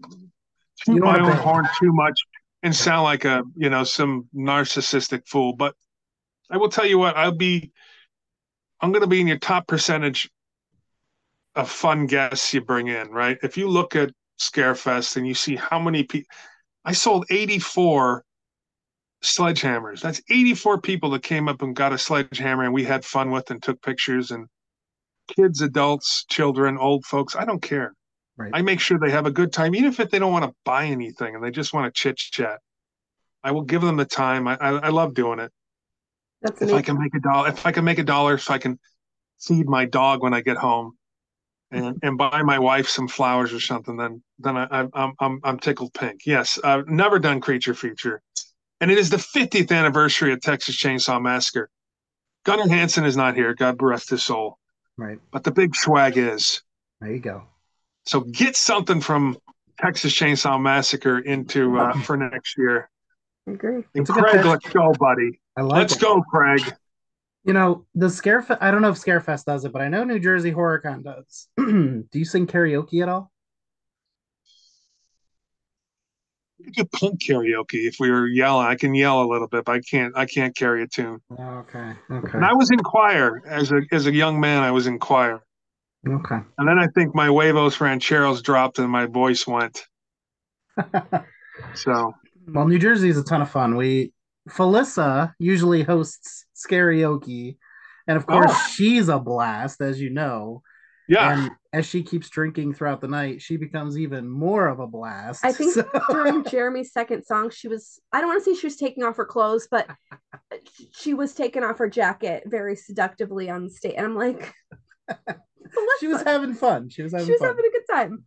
[0.85, 2.21] toot my own horn too much
[2.63, 5.55] and sound like a you know some narcissistic fool.
[5.57, 5.75] But
[6.51, 7.73] I will tell you what, I'll be
[8.83, 10.31] I'm going to be in your top percentage
[11.55, 13.11] of fun guests you bring in.
[13.11, 13.39] Right?
[13.43, 14.11] If you look at
[14.41, 16.29] Scarefest and you see how many people,
[16.85, 18.25] I sold 84
[19.23, 20.01] sledgehammers.
[20.01, 23.51] That's 84 people that came up and got a sledgehammer and we had fun with
[23.51, 24.47] and took pictures and
[25.37, 27.37] kids, adults, children, old folks.
[27.37, 27.95] I don't care.
[28.37, 28.51] Right.
[28.55, 30.87] I make sure they have a good time, even if they don't want to buy
[30.87, 32.61] anything and they just want to chit chat.
[33.43, 34.49] I will give them the time.
[34.49, 35.53] I, I, I love doing it.
[36.43, 36.79] That's if amazing.
[36.79, 38.79] I can make a dollar, if I can make a dollar, so I can
[39.41, 40.93] feed my dog when I get home,
[41.71, 45.41] and and buy my wife some flowers or something, then then I, am I'm, I'm
[45.45, 46.23] I'm tickled pink.
[46.27, 48.23] Yes, I've never done creature feature,
[48.81, 51.71] and it is the 50th anniversary of Texas Chainsaw Massacre.
[52.45, 53.55] Gunnar Hansen is not here.
[53.55, 54.59] God rest his soul.
[54.97, 55.19] Right.
[55.31, 56.63] But the big Schwag is.
[57.01, 57.45] There you go.
[58.07, 59.39] So get something from
[59.79, 62.91] Texas Chainsaw Massacre into uh, for next year.
[63.47, 63.85] Agree.
[63.95, 65.41] And Craig, let's go, buddy.
[65.57, 66.01] I like let's it.
[66.01, 66.63] go, Craig.
[67.51, 68.59] You know the Scarefest.
[68.61, 71.49] I don't know if Scarefest does it, but I know New Jersey HorrorCon does.
[71.57, 73.33] Do you sing karaoke at all?
[76.61, 78.69] You could punk karaoke if we were yelling.
[78.69, 80.17] I can yell a little bit, but I can't.
[80.17, 81.19] I can't carry a tune.
[81.33, 81.93] Okay.
[82.09, 82.31] Okay.
[82.35, 84.63] And I was in choir as a as a young man.
[84.63, 85.41] I was in choir.
[86.09, 86.39] Okay.
[86.57, 89.87] And then I think my huevos rancheros dropped and my voice went.
[91.75, 92.15] so.
[92.47, 93.75] Well, New Jersey is a ton of fun.
[93.75, 94.13] We
[94.49, 97.57] Felissa usually hosts karaoke,
[98.07, 98.69] and of course oh.
[98.73, 100.63] she's a blast, as you know.
[101.11, 101.33] Yeah.
[101.33, 105.45] And as she keeps drinking throughout the night, she becomes even more of a blast.
[105.45, 108.69] I think So- during Jeremy's second song, she was, I don't want to say she
[108.69, 109.91] was taking off her clothes, but
[110.93, 113.95] she was taking off her jacket very seductively on stage.
[113.97, 114.55] And I'm like,
[115.99, 116.91] she was having fun.
[116.91, 117.49] She was having she was fun.
[117.49, 118.25] having a good time.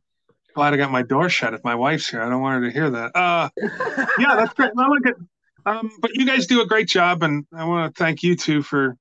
[0.54, 2.22] Glad I got my door shut if my wife's here.
[2.22, 3.16] I don't want her to hear that.
[3.16, 3.50] Uh,
[4.20, 4.72] yeah, that's great.
[4.78, 5.16] I like it.
[5.66, 8.62] Um, but you guys do a great job, and I want to thank you two
[8.62, 8.98] for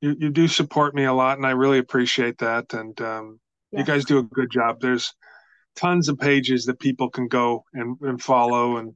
[0.00, 0.16] you.
[0.18, 2.72] You do support me a lot, and I really appreciate that.
[2.74, 3.40] And um,
[3.72, 4.80] you guys do a good job.
[4.80, 5.12] There's
[5.76, 8.94] tons of pages that people can go and, and follow and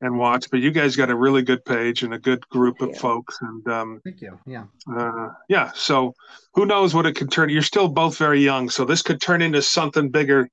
[0.00, 2.90] and watch, but you guys got a really good page and a good group Thank
[2.90, 3.00] of you.
[3.00, 4.38] folks, and um, Thank you.
[4.46, 4.64] Yeah.
[4.96, 5.72] uh, yeah.
[5.74, 6.14] So
[6.54, 7.48] who knows what it could turn?
[7.48, 10.48] You're still both very young, so this could turn into something bigger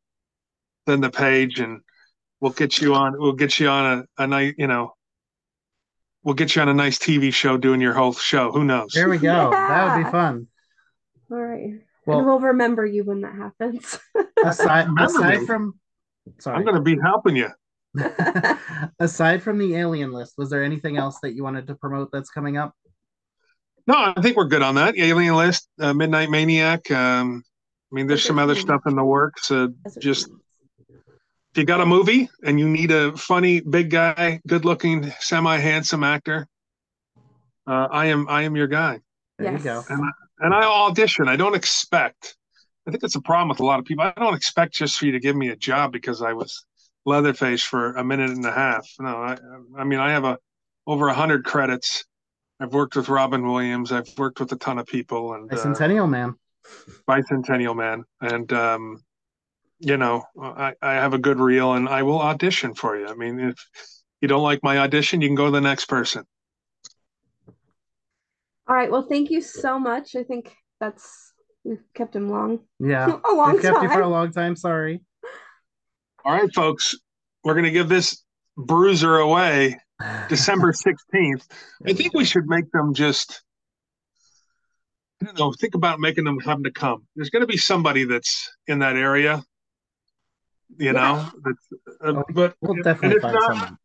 [0.87, 1.81] than the page, and
[2.39, 3.13] we'll get you on.
[3.19, 4.55] We'll get you on a, a night.
[4.57, 4.94] You know,
[6.25, 8.51] we'll get you on a nice TV show doing your whole show.
[8.51, 8.91] Who knows?
[8.93, 9.51] There we go.
[9.51, 10.47] That would be fun.
[11.31, 11.79] All right.
[12.05, 13.97] Well- and we'll remember you when that happens.
[14.43, 15.79] Aside aside from
[16.39, 16.57] sorry.
[16.57, 17.49] I'm going to be helping you.
[18.99, 22.29] aside from the alien list, was there anything else that you wanted to promote that's
[22.29, 22.73] coming up?
[23.87, 24.97] No, I think we're good on that.
[24.97, 26.89] Alien List, uh, Midnight Maniac.
[26.91, 27.43] Um,
[27.91, 29.51] I mean, there's some other stuff in the works.
[29.51, 29.67] Uh,
[29.99, 30.29] just
[31.55, 36.47] if you got a movie and you need a funny big guy, good-looking, semi-handsome actor,
[37.65, 38.99] uh, I am I am your guy.
[39.39, 39.59] There Yes.
[39.59, 39.85] you go.
[39.87, 40.09] And I,
[40.39, 41.29] and I audition.
[41.29, 42.35] I don't expect.
[42.85, 44.03] I think that's a problem with a lot of people.
[44.03, 46.65] I don't expect just for you to give me a job because I was
[47.05, 48.85] Leatherface for a minute and a half.
[48.99, 49.37] No, I
[49.77, 50.37] I mean I have a
[50.85, 52.03] over a hundred credits.
[52.59, 53.93] I've worked with Robin Williams.
[53.93, 56.35] I've worked with a ton of people and uh, Bicentennial man.
[57.07, 58.03] Bicentennial Man.
[58.19, 58.97] And um,
[59.79, 63.07] you know, I, I have a good reel and I will audition for you.
[63.07, 63.57] I mean, if
[64.21, 66.23] you don't like my audition, you can go to the next person.
[68.67, 68.89] All right.
[68.89, 70.15] Well, thank you so much.
[70.15, 71.33] I think that's
[71.63, 72.59] we've kept him long.
[72.79, 73.19] Yeah.
[73.29, 74.55] A long We've kept you for a long time.
[74.55, 75.01] Sorry.
[76.23, 76.95] All right, folks,
[77.43, 78.23] we're gonna give this
[78.57, 79.77] bruiser away
[80.29, 81.45] December 16th.
[81.85, 83.41] I think we should make them just,
[85.21, 87.05] I don't know, think about making them having to come.
[87.15, 89.43] There's going to be somebody that's in that area,
[90.77, 91.67] you know, that's,
[92.01, 93.77] uh, but We'll definitely if find not, someone.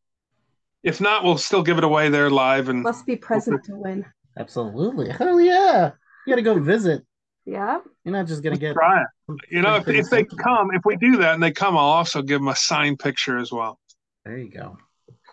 [0.83, 2.69] if not, we'll still give it away there live.
[2.69, 4.05] And Must be present to win.
[4.39, 5.11] Absolutely.
[5.11, 5.93] Hell yeah.
[6.27, 7.05] You gotta go visit.
[7.45, 7.81] Yeah.
[8.05, 9.37] You're not just gonna let's get try it.
[9.51, 12.23] You know, if, if they come, if we do that and they come, I'll also
[12.23, 13.79] give them a signed picture as well.
[14.25, 14.77] There you go.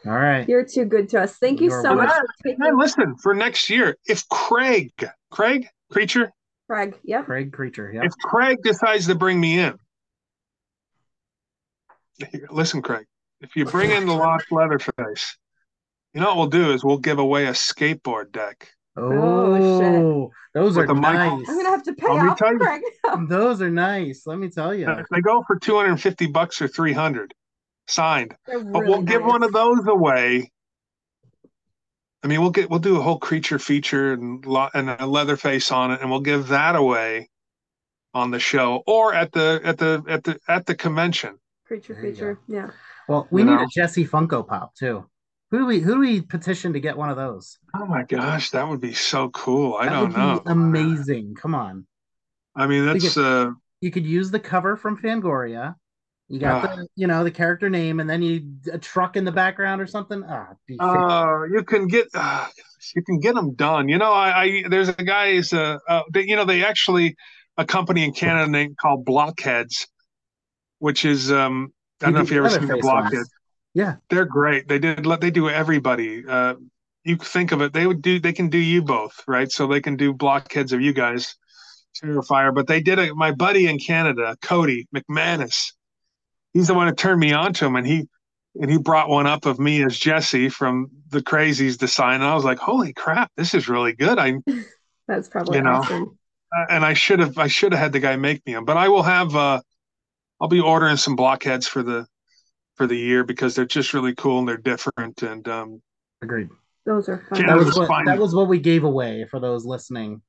[0.06, 0.48] All right.
[0.48, 1.38] You're too good to us.
[1.38, 4.92] Thank you You're so much for And taking listen, for next year, if Craig,
[5.32, 6.32] Craig, creature,
[6.70, 6.96] Craig.
[7.04, 7.26] Yep.
[7.26, 7.92] Craig Creature.
[7.94, 8.04] Yep.
[8.06, 9.78] if Craig decides to bring me in,
[12.50, 13.06] listen, Craig,
[13.42, 15.38] if you bring in the lost Leatherface,
[16.14, 18.70] you know what we'll do is we'll give away a skateboard deck.
[18.96, 20.02] Oh, shit.
[20.02, 21.48] Oh, those are the mic- nice.
[21.48, 22.60] I'm gonna have to pay Let me off tell you.
[22.60, 22.82] Craig.
[23.30, 24.24] Those are nice.
[24.26, 24.90] Let me tell you.
[24.90, 27.34] If they go for 250 bucks or 300
[27.88, 30.52] signed, They're but we'll give one of those away.
[32.24, 35.72] I mean, we'll get we'll do a whole creature feature and lo- and a Leatherface
[35.72, 37.30] on it, and we'll give that away
[38.14, 41.38] on the show or at the at the at the at the convention.
[41.68, 42.40] Creature There you feature.
[42.48, 42.70] Yeah.
[43.08, 43.64] Well, we You need know?
[43.64, 45.06] a Jesse Funko Pop too.
[45.52, 47.58] Who do we who do we petition to get one of those?
[47.76, 49.76] Oh my gosh, that would be so cool.
[49.80, 50.42] I That don't would be know.
[50.46, 51.36] Amazing.
[51.36, 51.86] Come on.
[52.56, 55.76] I mean, that's could- uh, You could use the cover from Fangoria.
[56.30, 56.76] You got Ah.
[56.76, 59.88] the you know the character name, and then you a truck in the background or
[59.88, 60.24] something.
[60.28, 62.46] Ah, be uh, you can get uh,
[62.96, 63.88] you can get them done.
[63.88, 67.16] You know, I, I there's a guy is uh, uh they, you know they actually
[67.56, 69.88] a company in Canada named called Blockheads,
[70.80, 71.72] which is um
[72.02, 73.10] I don't know if you ever seen the Leatherface ones.
[73.12, 73.30] Blockheads.
[73.74, 73.96] Yeah.
[74.10, 74.68] They're great.
[74.68, 76.24] They did let they do everybody.
[76.28, 76.56] Uh,
[77.04, 79.52] you think of it, they would do they can do you both, right?
[79.52, 81.36] So they can do Blockheads of you guys,
[82.04, 82.54] Terrifier.
[82.54, 83.16] But they did it.
[83.16, 85.74] My buddy in Canada, Cody McManus,
[86.54, 88.08] he's the one that turned me on to him, and he
[88.60, 92.16] and he brought one up of me as Jesse from the Crazies to sign.
[92.16, 94.18] And I was like, holy crap, this is really good.
[94.20, 94.34] I
[95.08, 95.76] That's probably You know.
[95.76, 96.18] awesome.
[96.70, 98.90] and I should have I should have had the guy make me them, but I
[98.90, 99.62] will have uh
[100.40, 102.06] I'll be ordering some blockheads for the
[102.76, 105.82] for the year because they're just really cool and they're different and um
[106.22, 106.50] agreed.
[106.86, 107.46] Those are fun.
[107.46, 108.06] That was was what fine.
[108.06, 110.22] that was what we gave away for those listening.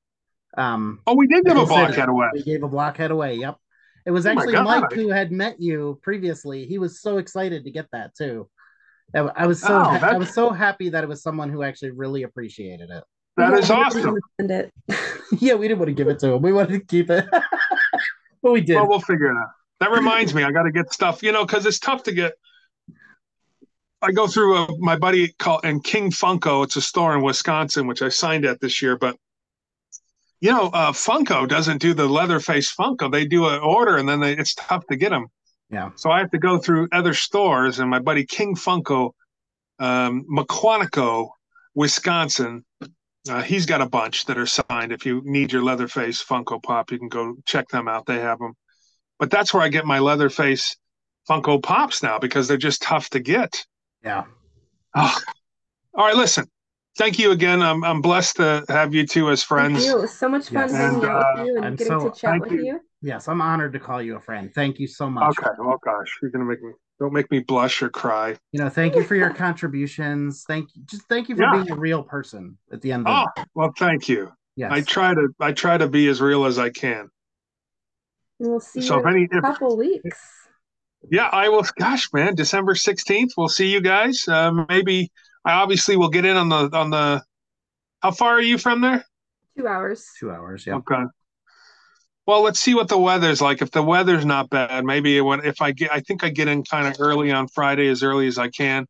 [0.56, 2.28] Um, oh we did give a Like I said, blockhead away.
[2.32, 3.34] We gave a blockhead away.
[3.36, 3.56] Yep.
[4.06, 4.64] It was Oh actually God.
[4.64, 6.64] Mike who had met you previously.
[6.66, 8.48] He was so excited to get that too.
[9.14, 11.90] I I was so Oh, I was so happy that it was someone who actually
[11.90, 13.04] really appreciated it.
[13.36, 14.00] That Yeah, is we awesome.
[14.00, 14.72] didn't send it.
[15.40, 16.42] yeah, we didn't want to give it to him.
[16.42, 17.26] We wanted to keep it,
[18.42, 18.76] but we did.
[18.76, 19.48] Well, we'll figure it out.
[19.80, 22.32] That reminds me, I got to get stuff, you know, because it's tough to get.
[24.00, 26.64] I go through a, my buddy called and King Funko.
[26.64, 29.16] It's a store in Wisconsin, which I signed at this year, but
[30.40, 33.10] you know, uh, Funko doesn't do the Leatherface Funko.
[33.10, 35.26] They do an order, and then they, it's tough to get them.
[35.70, 35.90] Yeah.
[35.96, 39.12] So I have to go through other stores, and my buddy King Funko,
[39.80, 40.24] um,
[41.74, 42.64] Wisconsin,
[43.28, 44.92] uh, he's got a bunch that are signed.
[44.92, 48.06] If you need your Leatherface Funko Pop, you can go check them out.
[48.06, 48.54] They have them.
[49.18, 50.76] But that's where I get my Leatherface
[51.28, 53.64] Funko Pops now because they're just tough to get.
[54.04, 54.24] Yeah.
[54.94, 55.18] Oh.
[55.94, 56.46] All right, listen.
[56.96, 57.62] Thank you again.
[57.62, 59.78] I'm I'm blessed to have you two as friends.
[59.78, 59.98] Thank you.
[59.98, 60.72] It was so much fun Yes.
[60.72, 62.64] hanging And, out uh, with you and I'm getting so- to chat with you.
[62.64, 62.80] you.
[63.00, 64.52] Yes, I'm honored to call you a friend.
[64.52, 65.36] Thank you so much.
[65.38, 65.48] Okay.
[65.60, 68.36] Oh gosh, you're gonna make me don't make me blush or cry.
[68.50, 70.44] You know, thank you for your contributions.
[70.48, 70.82] Thank you.
[70.86, 71.52] Just thank you for Yeah.
[71.62, 74.32] being a real person at the end of Oh well, thank you.
[74.56, 74.72] yes.
[74.72, 77.08] I try to I try to be as real as I can.
[78.40, 80.20] And we'll see So you if in any, a if, couple weeks.
[81.10, 81.64] yeah, I will.
[81.78, 84.26] Gosh, man, December sixteenth, we'll see you guys.
[84.28, 85.10] Um, maybe
[85.44, 87.22] I obviously will get in on the on the.
[88.00, 89.04] How far are you from there?
[89.56, 90.06] Two hours.
[90.20, 90.66] Two hours.
[90.66, 90.76] Yeah.
[90.76, 91.02] Okay.
[92.26, 93.62] Well, let's see what the weather's like.
[93.62, 96.62] If the weather's not bad, maybe when if I get, I think I get in
[96.62, 98.82] kind of early on Friday, as early as I can.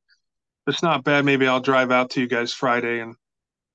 [0.67, 3.15] If it's not bad, maybe I'll drive out to you guys Friday and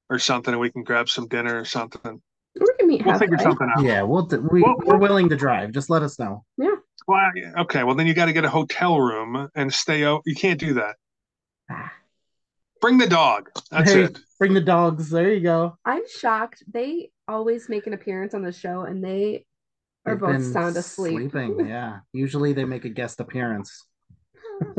[0.09, 2.21] or something, and we can grab some dinner or something.
[2.59, 3.27] We can meet We'll halfway.
[3.27, 3.83] figure something out.
[3.83, 4.03] Yeah.
[4.03, 5.71] We'll d- we Well, we're willing to drive.
[5.71, 6.43] Just let us know.
[6.57, 7.83] Well, I- okay.
[7.83, 10.21] Well, then you got to get a hotel room and stay out.
[10.25, 10.95] You can't do that.
[11.69, 11.91] Ah.
[12.81, 13.49] Bring the dog.
[13.71, 14.19] That's Hey, it.
[14.39, 15.09] Bring the dogs.
[15.09, 15.77] There you go.
[15.85, 16.63] I'm shocked.
[16.71, 19.45] They always make an appearance on the show and they
[20.05, 21.31] are They've both sound asleep.
[21.31, 21.65] Sleeping.
[21.67, 21.99] Yeah.
[22.11, 23.85] Usually they make a guest appearance.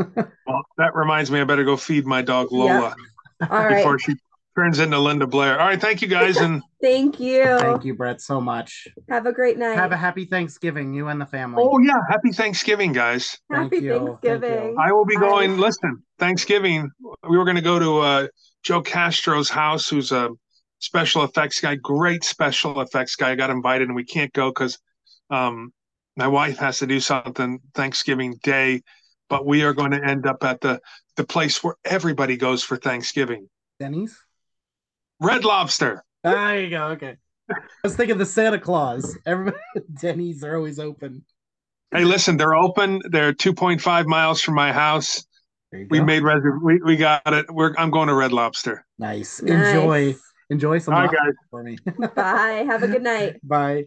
[0.47, 2.95] Well, that reminds me, I better go feed my dog Lola
[3.43, 3.77] All right.
[3.79, 4.15] before she
[4.55, 5.61] turns into Linda Blair.
[5.61, 7.45] All right, thank you guys, and Thank you.
[7.59, 8.87] Thank you, Brett, so much.
[9.09, 9.75] Have a great night.
[9.77, 11.63] Have a happy Thanksgiving, you and the family.
[11.65, 13.39] oh yeah, happy Thanksgiving, guys.
[13.51, 13.91] Thank Happy you.
[13.91, 14.19] Thank you.
[14.31, 14.77] Thanksgiving.
[14.79, 15.23] I will be Bye.
[15.23, 15.59] going.
[15.59, 16.91] Listen, Thanksgiving,
[17.29, 18.27] we were going to go to uh,
[18.63, 20.31] Joe Castro's house, who's a
[20.79, 23.31] special effects guy, great special effects guy.
[23.31, 24.79] I got invited, and we can't go because
[25.31, 25.73] um,
[26.17, 28.83] my wife has to do something Thanksgiving Day.
[29.31, 30.81] But we are going to end up at the
[31.17, 33.49] the place where everybody goes for Thanksgiving,
[33.81, 34.19] Denny's?
[35.21, 36.05] Red Lobster.
[36.25, 36.87] Ah, there you go.
[36.89, 37.17] Okay.
[37.51, 39.17] I was thinking the Santa Claus.
[39.27, 39.59] Everybody,
[40.01, 41.25] Denny's are always open.
[41.91, 43.01] Hey, listen, they're open.
[43.11, 45.25] They're 2.5 miles from my house.
[45.73, 46.05] We go.
[46.05, 47.47] made reserv- we we got it.
[47.53, 48.85] We're I'm going to Red Lobster.
[48.99, 49.43] nice.
[49.43, 49.75] Nice.
[49.75, 50.15] Enjoy.
[50.51, 51.35] Enjoy some All right, lobster guys.
[51.51, 51.79] for me.
[52.15, 52.65] Bye.
[52.69, 53.41] Have a good night.
[53.43, 53.87] Bye.